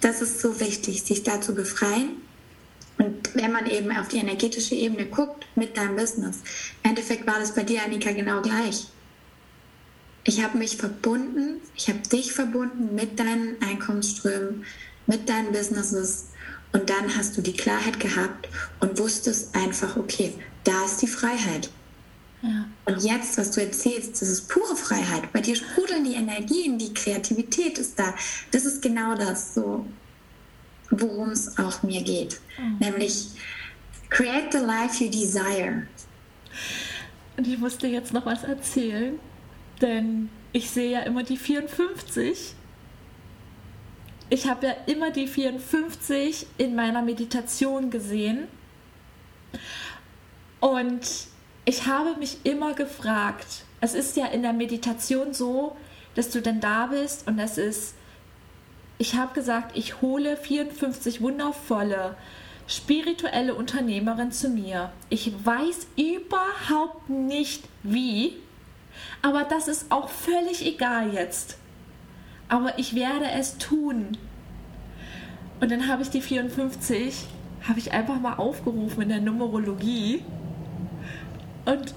[0.00, 2.16] das ist so wichtig, sich da zu befreien.
[3.00, 6.40] Und wenn man eben auf die energetische Ebene guckt mit deinem Business,
[6.82, 8.88] im Endeffekt war das bei dir, Annika, genau gleich.
[10.24, 14.66] Ich habe mich verbunden, ich habe dich verbunden mit deinen Einkommensströmen,
[15.06, 16.26] mit deinen Businesses
[16.72, 20.34] und dann hast du die Klarheit gehabt und wusstest einfach, okay,
[20.64, 21.70] da ist die Freiheit.
[22.42, 22.66] Ja.
[22.84, 25.32] Und jetzt, was du erzählst, das ist pure Freiheit.
[25.32, 28.14] Bei dir sprudeln die Energien, die Kreativität ist da.
[28.50, 29.86] Das ist genau das, so,
[30.90, 32.40] worum es auch mir geht.
[32.58, 32.78] Mhm.
[32.78, 33.28] Nämlich,
[34.08, 35.86] create the life you desire.
[37.36, 39.18] Und ich musste jetzt noch was erzählen,
[39.80, 42.54] denn ich sehe ja immer die 54.
[44.28, 48.46] Ich habe ja immer die 54 in meiner Meditation gesehen.
[50.60, 51.00] Und
[51.64, 55.76] ich habe mich immer gefragt, es ist ja in der Meditation so,
[56.14, 57.94] dass du dann da bist und es ist,
[59.00, 62.16] ich habe gesagt, ich hole 54 wundervolle
[62.66, 64.92] spirituelle Unternehmerinnen zu mir.
[65.08, 68.36] Ich weiß überhaupt nicht wie,
[69.22, 71.56] aber das ist auch völlig egal jetzt.
[72.48, 74.18] Aber ich werde es tun.
[75.60, 77.26] Und dann habe ich die 54,
[77.66, 80.22] habe ich einfach mal aufgerufen in der Numerologie
[81.64, 81.94] und,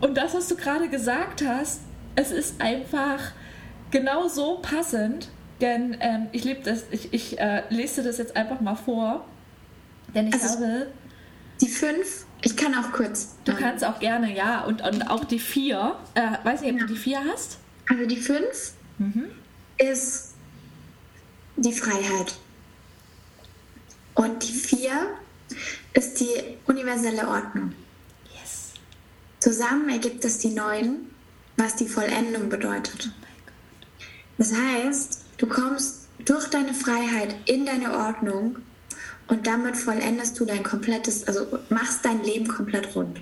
[0.00, 1.82] und das, was du gerade gesagt hast,
[2.16, 3.32] es ist einfach
[3.92, 5.28] genau so passend,
[5.60, 9.24] denn ähm, ich liebe das, ich, ich äh, lese das jetzt einfach mal vor,
[10.14, 10.86] denn ich also, habe...
[11.60, 13.36] Die fünf, ich kann auch kurz.
[13.44, 15.96] Du kannst auch gerne, ja, und, und auch die vier.
[16.14, 16.86] Äh, weiß nicht, ob ja.
[16.86, 17.58] du die vier hast?
[17.88, 19.26] Also die fünf mhm.
[19.78, 20.34] ist
[21.56, 22.34] die Freiheit.
[24.14, 24.92] Und die vier
[25.92, 27.72] ist die universelle Ordnung.
[29.38, 31.10] Zusammen ergibt es die neun
[31.56, 33.10] was die Vollendung bedeutet.
[34.38, 38.56] Das heißt, du kommst durch deine Freiheit in deine Ordnung
[39.28, 43.20] und damit vollendest du dein komplettes, also machst dein Leben komplett rund.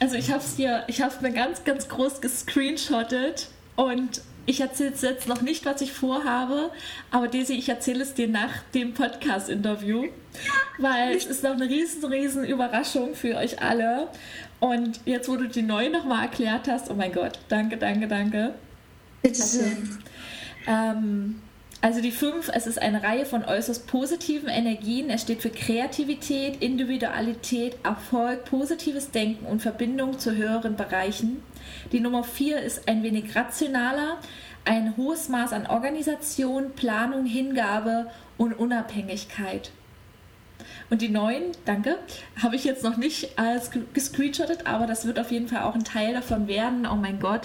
[0.00, 4.92] Also ich habe es hier, ich habe mir ganz, ganz groß gescreenshottet und ich erzähle
[5.00, 6.70] jetzt noch nicht, was ich vorhabe,
[7.10, 10.08] aber Daisy, ich erzähle es dir nach dem Podcast-Interview,
[10.78, 14.08] weil es ist noch eine riesen, riesen Überraschung für euch alle.
[14.60, 18.54] Und jetzt, wo du die neue nochmal erklärt hast, oh mein Gott, danke, danke, danke.
[19.24, 19.60] Also,
[20.66, 21.40] ähm,
[21.80, 25.10] also die fünf, es ist eine Reihe von äußerst positiven Energien.
[25.10, 31.42] Es steht für Kreativität, Individualität, Erfolg, positives Denken und Verbindung zu höheren Bereichen.
[31.92, 34.18] Die Nummer vier ist ein wenig rationaler,
[34.64, 39.70] ein hohes Maß an Organisation, Planung, Hingabe und Unabhängigkeit.
[40.90, 41.98] Und die neuen, danke,
[42.42, 45.84] habe ich jetzt noch nicht als gescreenshottet, aber das wird auf jeden Fall auch ein
[45.84, 46.86] Teil davon werden.
[46.86, 47.42] Oh mein Gott.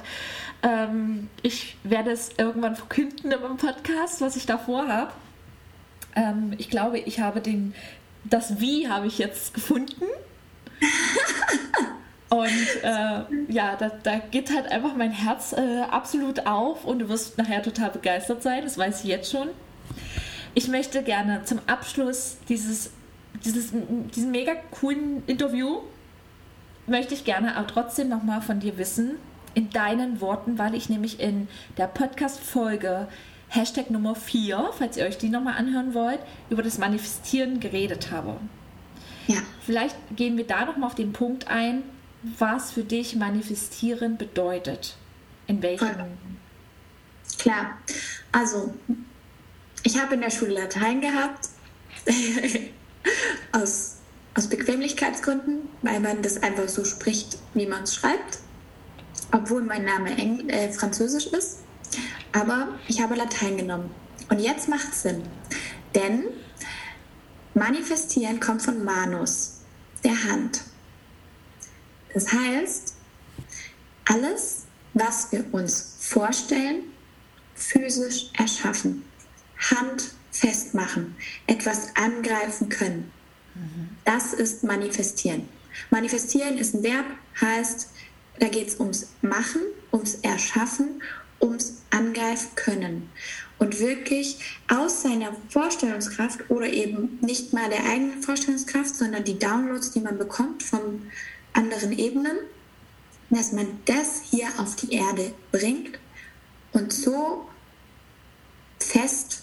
[0.61, 5.11] Ähm, ich werde es irgendwann verkünden im Podcast, was ich da vorhabe.
[6.15, 7.73] Ähm, ich glaube, ich habe den,
[8.23, 10.03] das Wie habe ich jetzt gefunden.
[12.29, 17.09] Und äh, ja, da, da, geht halt einfach mein Herz äh, absolut auf und du
[17.09, 19.49] wirst nachher total begeistert sein, das weiß ich jetzt schon.
[20.53, 22.91] Ich möchte gerne zum Abschluss dieses,
[23.45, 25.81] dieses diesem mega coolen Interview,
[26.87, 29.17] möchte ich gerne aber trotzdem nochmal von dir wissen,
[29.53, 33.07] in deinen Worten, weil ich nämlich in der Podcast-Folge
[33.49, 38.37] Hashtag Nummer 4, falls ihr euch die nochmal anhören wollt, über das Manifestieren geredet habe.
[39.27, 39.39] Ja.
[39.65, 41.83] Vielleicht gehen wir da nochmal auf den Punkt ein,
[42.37, 44.97] was für dich Manifestieren bedeutet.
[45.47, 45.89] In welchem?
[47.39, 47.77] Klar.
[48.31, 48.73] Also,
[49.83, 51.49] ich habe in der Schule Latein gehabt.
[53.51, 53.97] aus,
[54.35, 58.39] aus Bequemlichkeitsgründen, weil man das einfach so spricht, wie man es schreibt
[59.31, 61.59] obwohl mein Name Engl äh, Französisch ist.
[62.31, 63.91] Aber ich habe Latein genommen.
[64.29, 65.23] Und jetzt macht es Sinn.
[65.95, 66.25] Denn
[67.53, 69.61] manifestieren kommt von Manus,
[70.03, 70.61] der Hand.
[72.13, 72.95] Das heißt,
[74.05, 76.83] alles, was wir uns vorstellen,
[77.55, 79.03] physisch erschaffen,
[79.71, 81.15] Hand festmachen,
[81.47, 83.11] etwas angreifen können,
[83.55, 83.89] mhm.
[84.05, 85.47] das ist manifestieren.
[85.91, 87.05] Manifestieren ist ein Verb,
[87.39, 87.89] heißt,
[88.39, 91.01] da geht es ums Machen, ums Erschaffen,
[91.41, 93.09] ums Angreifen können.
[93.57, 99.91] Und wirklich aus seiner Vorstellungskraft oder eben nicht mal der eigenen Vorstellungskraft, sondern die Downloads,
[99.91, 101.11] die man bekommt von
[101.51, 102.37] anderen Ebenen,
[103.29, 105.99] dass man das hier auf die Erde bringt
[106.71, 107.49] und so
[108.79, 109.38] fest,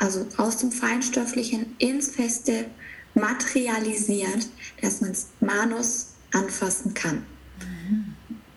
[0.00, 2.66] also aus dem Feinstofflichen ins Feste
[3.14, 4.48] materialisiert,
[4.80, 7.24] dass man es Manus anfassen kann.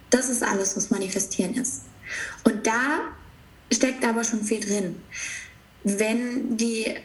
[0.09, 1.81] Das ist alles, was manifestieren ist.
[2.43, 3.01] Und da
[3.71, 4.95] steckt aber schon viel drin.
[5.83, 6.95] Wenn die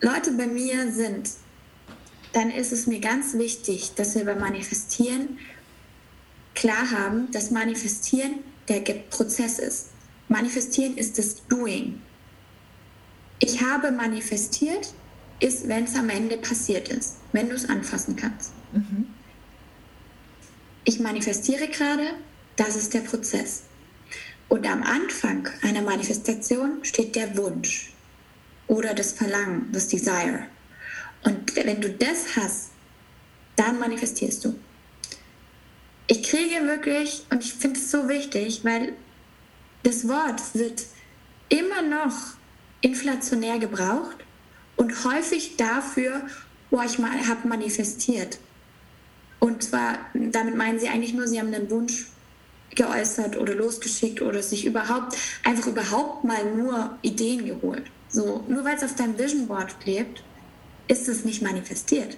[0.00, 1.30] Leute bei mir sind,
[2.32, 5.38] dann ist es mir ganz wichtig, dass wir beim Manifestieren
[6.54, 9.88] klar haben, dass Manifestieren der Prozess ist.
[10.28, 12.00] Manifestieren ist das Doing.
[13.42, 14.94] Ich habe manifestiert,
[15.40, 18.52] ist, wenn es am Ende passiert ist, wenn du es anfassen kannst.
[18.72, 19.06] Mhm
[20.84, 22.14] ich manifestiere gerade,
[22.56, 23.62] das ist der Prozess.
[24.48, 27.92] Und am Anfang einer Manifestation steht der Wunsch
[28.66, 30.46] oder das Verlangen, das Desire.
[31.24, 32.70] Und wenn du das hast,
[33.56, 34.54] dann manifestierst du.
[36.08, 38.94] Ich kriege wirklich, und ich finde es so wichtig, weil
[39.84, 40.84] das Wort wird
[41.48, 42.34] immer noch
[42.82, 44.16] inflationär gebraucht
[44.76, 46.22] und häufig dafür,
[46.70, 48.38] wo ich mal habe manifestiert.
[49.40, 52.06] Und zwar, damit meinen sie eigentlich nur, sie haben einen Wunsch
[52.74, 57.84] geäußert oder losgeschickt oder sich überhaupt, einfach überhaupt mal nur Ideen geholt.
[58.08, 60.22] So, nur weil es auf deinem Vision Board klebt,
[60.88, 62.16] ist es nicht manifestiert.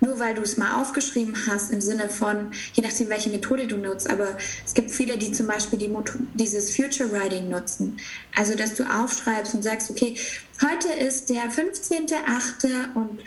[0.00, 3.76] Nur weil du es mal aufgeschrieben hast, im Sinne von, je nachdem, welche Methode du
[3.76, 5.92] nutzt, aber es gibt viele, die zum Beispiel die
[6.34, 7.96] dieses Future Writing nutzen.
[8.36, 10.16] Also, dass du aufschreibst und sagst, okay,
[10.62, 12.94] heute ist der 15.8.
[12.94, 13.20] und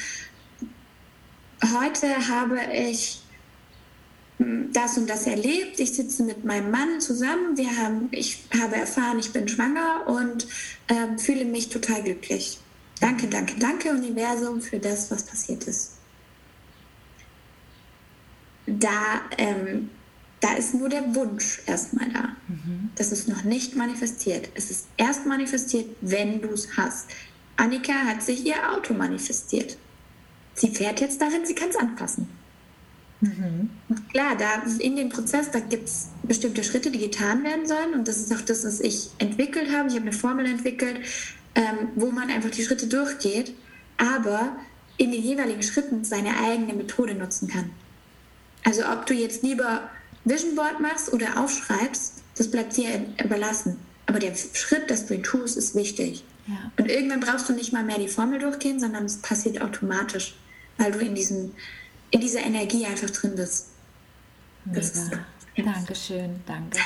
[1.77, 3.21] heute habe ich
[4.37, 5.79] hm, das und das erlebt.
[5.79, 7.57] Ich sitze mit meinem Mann zusammen.
[7.57, 10.47] Wir haben, ich habe erfahren, ich bin schwanger und
[10.87, 12.59] ähm, fühle mich total glücklich.
[12.99, 16.00] Danke, danke, danke Universum für das, was passiert ist.
[18.65, 19.89] Da, ähm,
[20.39, 22.35] da ist nur der Wunsch erstmal da.
[22.47, 22.91] Mhm.
[22.95, 24.49] Das ist noch nicht manifestiert.
[24.55, 27.09] Es ist erst manifestiert, wenn du es hast.
[27.57, 29.77] Annika hat sich ihr Auto manifestiert.
[30.53, 32.27] Sie fährt jetzt darin, sie kann es anpassen.
[33.21, 33.69] Mhm.
[34.11, 37.93] Klar, da in dem Prozess, da gibt es bestimmte Schritte, die getan werden sollen.
[37.93, 39.89] Und das ist auch das, was ich entwickelt habe.
[39.89, 40.99] Ich habe eine Formel entwickelt,
[41.53, 43.53] ähm, wo man einfach die Schritte durchgeht,
[43.97, 44.55] aber
[44.97, 47.69] in den jeweiligen Schritten seine eigene Methode nutzen kann.
[48.63, 49.89] Also ob du jetzt lieber
[50.25, 53.77] Vision Board machst oder aufschreibst, das bleibt dir überlassen.
[54.05, 56.23] Aber der Schritt, dass du ihn tust, ist wichtig.
[56.47, 56.71] Ja.
[56.77, 60.35] Und irgendwann brauchst du nicht mal mehr die Formel durchgehen, sondern es passiert automatisch,
[60.77, 61.51] weil du in diesem
[62.11, 63.69] in dieser Energie einfach drin bist.
[64.65, 65.11] Das ist,
[65.55, 65.63] ja.
[65.63, 66.77] Dankeschön, danke.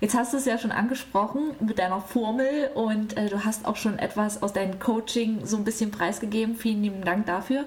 [0.00, 3.76] Jetzt hast du es ja schon angesprochen mit deiner Formel und äh, du hast auch
[3.76, 6.56] schon etwas aus deinem Coaching so ein bisschen preisgegeben.
[6.56, 7.64] Vielen lieben Dank dafür.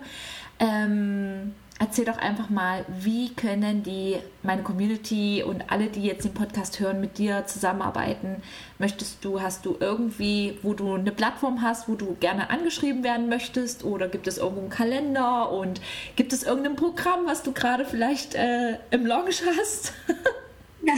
[0.59, 6.33] Ähm, erzähl doch einfach mal, wie können die, meine Community und alle, die jetzt den
[6.33, 8.43] Podcast hören, mit dir zusammenarbeiten?
[8.77, 13.29] Möchtest du, hast du irgendwie, wo du eine Plattform hast, wo du gerne angeschrieben werden
[13.29, 13.83] möchtest?
[13.83, 15.81] Oder gibt es irgendwo einen Kalender und
[16.15, 19.93] gibt es irgendein Programm, was du gerade vielleicht äh, im Launch hast?
[20.85, 20.93] ja.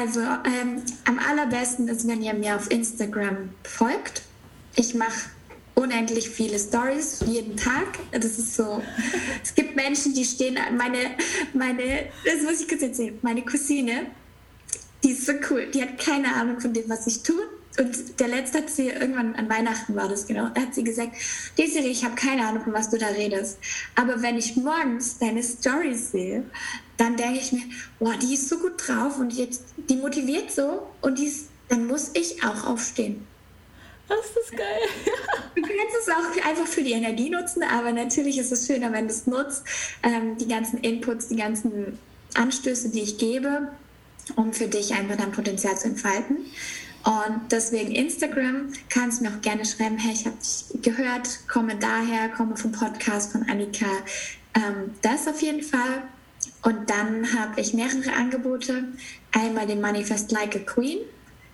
[0.00, 4.22] Also ähm, am allerbesten ist, wenn ihr mir auf Instagram folgt.
[4.76, 5.28] Ich mache
[5.78, 7.98] unendlich viele Stories jeden Tag.
[8.10, 8.82] Das ist so.
[9.42, 10.98] Es gibt Menschen, die stehen, meine,
[11.54, 14.06] meine, das muss ich kurz erzählen, meine Cousine,
[15.04, 17.40] die ist so cool, die hat keine Ahnung von dem, was ich tue.
[17.78, 21.12] Und der letzte hat sie irgendwann an Weihnachten war das genau, da hat sie gesagt,
[21.56, 23.58] Desiree, ich habe keine Ahnung, von was du da redest.
[23.94, 26.42] Aber wenn ich morgens deine Stories sehe,
[26.96, 27.62] dann denke ich mir,
[28.00, 31.86] boah, die ist so gut drauf und jetzt, die motiviert so und die ist, dann
[31.86, 33.24] muss ich auch aufstehen.
[34.08, 34.80] Das ist geil.
[35.54, 39.06] Du kannst es auch einfach für die Energie nutzen, aber natürlich ist es schöner, wenn
[39.06, 39.64] du es nutzt.
[40.02, 41.98] Ähm, die ganzen Inputs, die ganzen
[42.34, 43.68] Anstöße, die ich gebe,
[44.36, 46.38] um für dich einfach dein Potenzial zu entfalten.
[47.04, 52.28] Und deswegen Instagram kannst mir auch gerne schreiben, hey, ich habe dich gehört, komme daher,
[52.28, 53.86] komme vom Podcast von Annika.
[54.54, 56.02] Ähm, das auf jeden Fall.
[56.62, 58.84] Und dann habe ich mehrere Angebote.
[59.32, 60.98] Einmal den Manifest Like a Queen.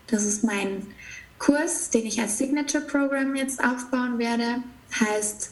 [0.07, 0.87] Das ist mein
[1.45, 4.63] Kurs, den ich als Signature Program jetzt aufbauen werde,
[4.99, 5.51] heißt,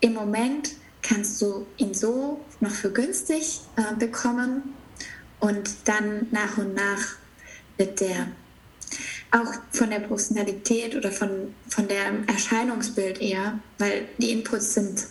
[0.00, 0.70] im Moment
[1.02, 4.74] kannst du ihn so noch für günstig äh, bekommen
[5.40, 7.16] und dann nach und nach
[7.76, 8.28] wird der
[9.32, 15.04] auch von der Personalität oder von, von der Erscheinungsbild eher, weil die Inputs sind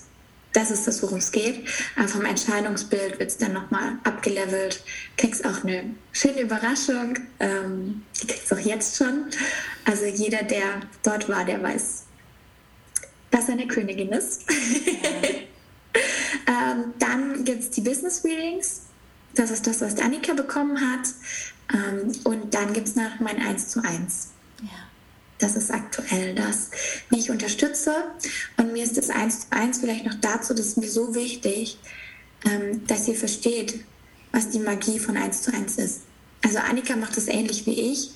[0.53, 1.67] das ist das, worum es geht.
[1.95, 4.83] Aber vom Entscheidungsbild wird es dann nochmal abgelevelt.
[5.17, 7.17] Kriegst auch eine schöne Überraschung.
[7.39, 9.25] Ähm, die kriegst du auch jetzt schon.
[9.85, 12.03] Also jeder, der dort war, der weiß,
[13.31, 14.43] dass er eine Königin ist.
[16.47, 18.81] ähm, dann gibt es die Business Readings.
[19.35, 21.09] Das ist das, was Annika bekommen hat.
[21.73, 24.29] Ähm, und dann gibt es noch mein 1 zu 1.
[24.61, 24.69] Ja.
[25.39, 26.69] Das ist aktuell das,
[27.09, 27.93] wie ich unterstütze.
[28.57, 31.77] Und mir ist das eins zu eins vielleicht noch dazu, das ist mir so wichtig,
[32.45, 33.83] ähm, dass ihr versteht,
[34.31, 36.01] was die Magie von eins zu eins ist.
[36.43, 38.11] Also Annika macht das ähnlich wie ich.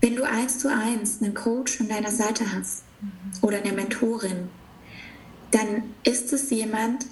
[0.00, 3.10] Wenn du eins zu eins einen Coach an deiner Seite hast mhm.
[3.42, 4.48] oder eine Mentorin,
[5.50, 7.06] dann ist es jemand,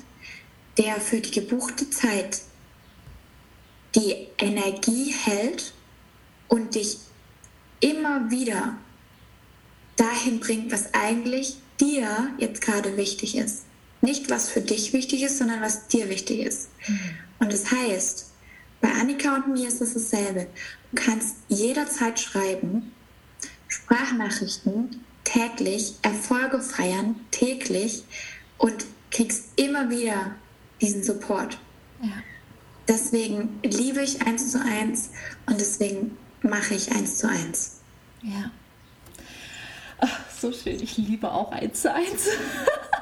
[0.79, 2.43] der für die gebuchte Zeit
[3.95, 5.73] die Energie hält
[6.49, 6.99] und dich
[7.81, 8.77] immer wieder
[9.97, 13.65] dahin bringt, was eigentlich dir jetzt gerade wichtig ist.
[14.01, 16.69] Nicht, was für dich wichtig ist, sondern was dir wichtig ist.
[16.87, 17.01] Mhm.
[17.39, 18.31] Und das heißt,
[18.81, 20.47] bei Annika und mir ist es dasselbe.
[20.95, 22.93] Du kannst jederzeit schreiben,
[23.67, 28.05] Sprachnachrichten täglich, Erfolge feiern täglich
[28.59, 30.37] und kriegst immer wieder
[30.81, 31.59] diesen Support.
[32.01, 32.13] Ja.
[32.87, 35.11] Deswegen liebe ich eins zu eins
[35.47, 37.81] und deswegen mache ich eins zu eins.
[38.23, 38.53] Ja.
[39.99, 40.81] Ach, so schön.
[40.81, 42.29] Ich liebe auch eins zu eins.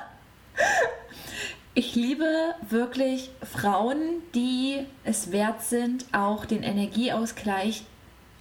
[1.85, 7.83] Ich liebe wirklich Frauen, die es wert sind, auch den Energieausgleich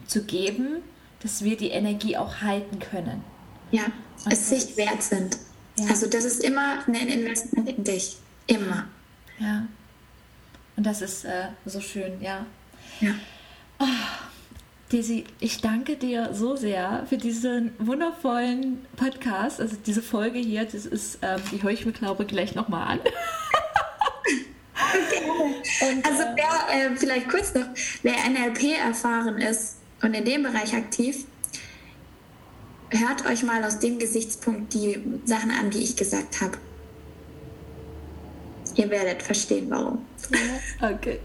[0.06, 0.84] zu geben,
[1.24, 3.24] dass wir die Energie auch halten können.
[3.72, 3.86] Ja,
[4.26, 5.40] Und es sich wert sind.
[5.76, 5.88] Ja.
[5.88, 8.18] Also das ist immer ein Investment in dich.
[8.46, 8.88] Immer.
[9.40, 9.66] Ja.
[10.78, 12.46] Und das ist äh, so schön, ja.
[13.00, 13.16] Ja.
[13.80, 13.86] Oh.
[14.92, 19.62] Daisy, ich danke dir so sehr für diesen wundervollen Podcast.
[19.62, 22.88] Also diese Folge hier, das ist, ähm, die höre ich mir glaube ich gleich nochmal
[22.88, 23.00] an.
[25.82, 27.68] Und, also äh, wer, äh, vielleicht kurz noch,
[28.04, 31.26] wer NLP erfahren ist und in dem Bereich aktiv,
[32.90, 36.58] hört euch mal aus dem Gesichtspunkt die Sachen an, die ich gesagt habe.
[38.76, 40.06] Ihr werdet verstehen, warum.
[40.82, 41.20] Okay.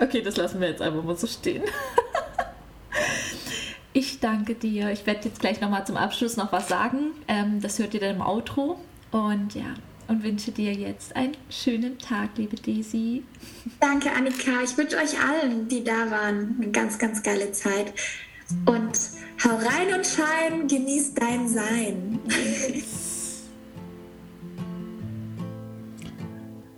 [0.00, 1.62] Okay, das lassen wir jetzt einfach mal so stehen.
[3.92, 4.90] Ich danke dir.
[4.90, 7.12] Ich werde jetzt gleich nochmal zum Abschluss noch was sagen.
[7.28, 8.78] Ähm, das hört ihr dann im Outro.
[9.10, 9.72] Und ja,
[10.06, 13.24] und wünsche dir jetzt einen schönen Tag, liebe Daisy.
[13.80, 14.62] Danke, Annika.
[14.62, 17.94] Ich wünsche euch allen, die da waren, eine ganz, ganz geile Zeit.
[18.66, 18.98] Und
[19.42, 22.18] hau rein und schein, genieß dein Sein.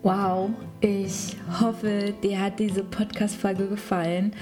[0.04, 4.32] Wow, ich hoffe, dir hat diese Podcast-Folge gefallen.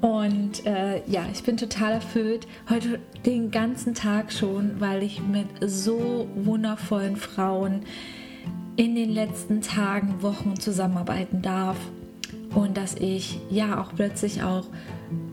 [0.00, 2.46] Und äh, ja, ich bin total erfüllt.
[2.68, 7.82] Heute den ganzen Tag schon, weil ich mit so wundervollen Frauen
[8.76, 11.76] in den letzten Tagen, Wochen zusammenarbeiten darf.
[12.54, 14.66] Und dass ich ja auch plötzlich auch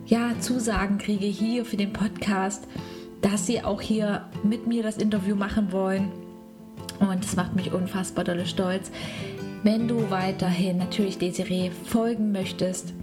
[0.07, 2.67] ja, Zusagen kriege hier für den Podcast,
[3.21, 6.11] dass sie auch hier mit mir das Interview machen wollen.
[6.99, 8.91] Und das macht mich unfassbar dolle stolz.
[9.67, 12.93] Wenn du weiterhin natürlich Desiree folgen möchtest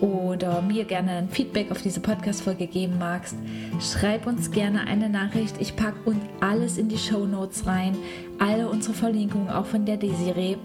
[0.00, 3.34] oder mir gerne ein Feedback auf diese Podcast-Folge geben magst,
[3.80, 5.56] schreib uns gerne eine Nachricht.
[5.58, 7.96] Ich packe uns alles in die Show Notes rein,
[8.38, 10.56] alle unsere Verlinkungen, auch von der Desiree.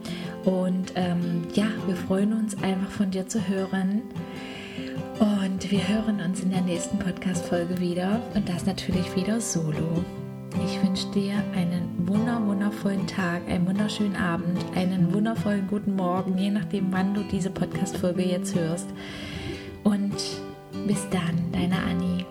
[0.46, 4.04] Und ähm, ja, wir freuen uns einfach von dir zu hören.
[5.20, 10.06] Und wir hören uns in der nächsten Podcast-Folge wieder und das natürlich wieder solo.
[10.66, 16.50] Ich wünsche dir einen wunder, wundervollen Tag, einen wunderschönen Abend, einen wundervollen guten Morgen, je
[16.50, 18.88] nachdem, wann du diese Podcast-Folge jetzt hörst.
[19.84, 20.16] Und
[20.88, 22.26] bis dann, deine Annie.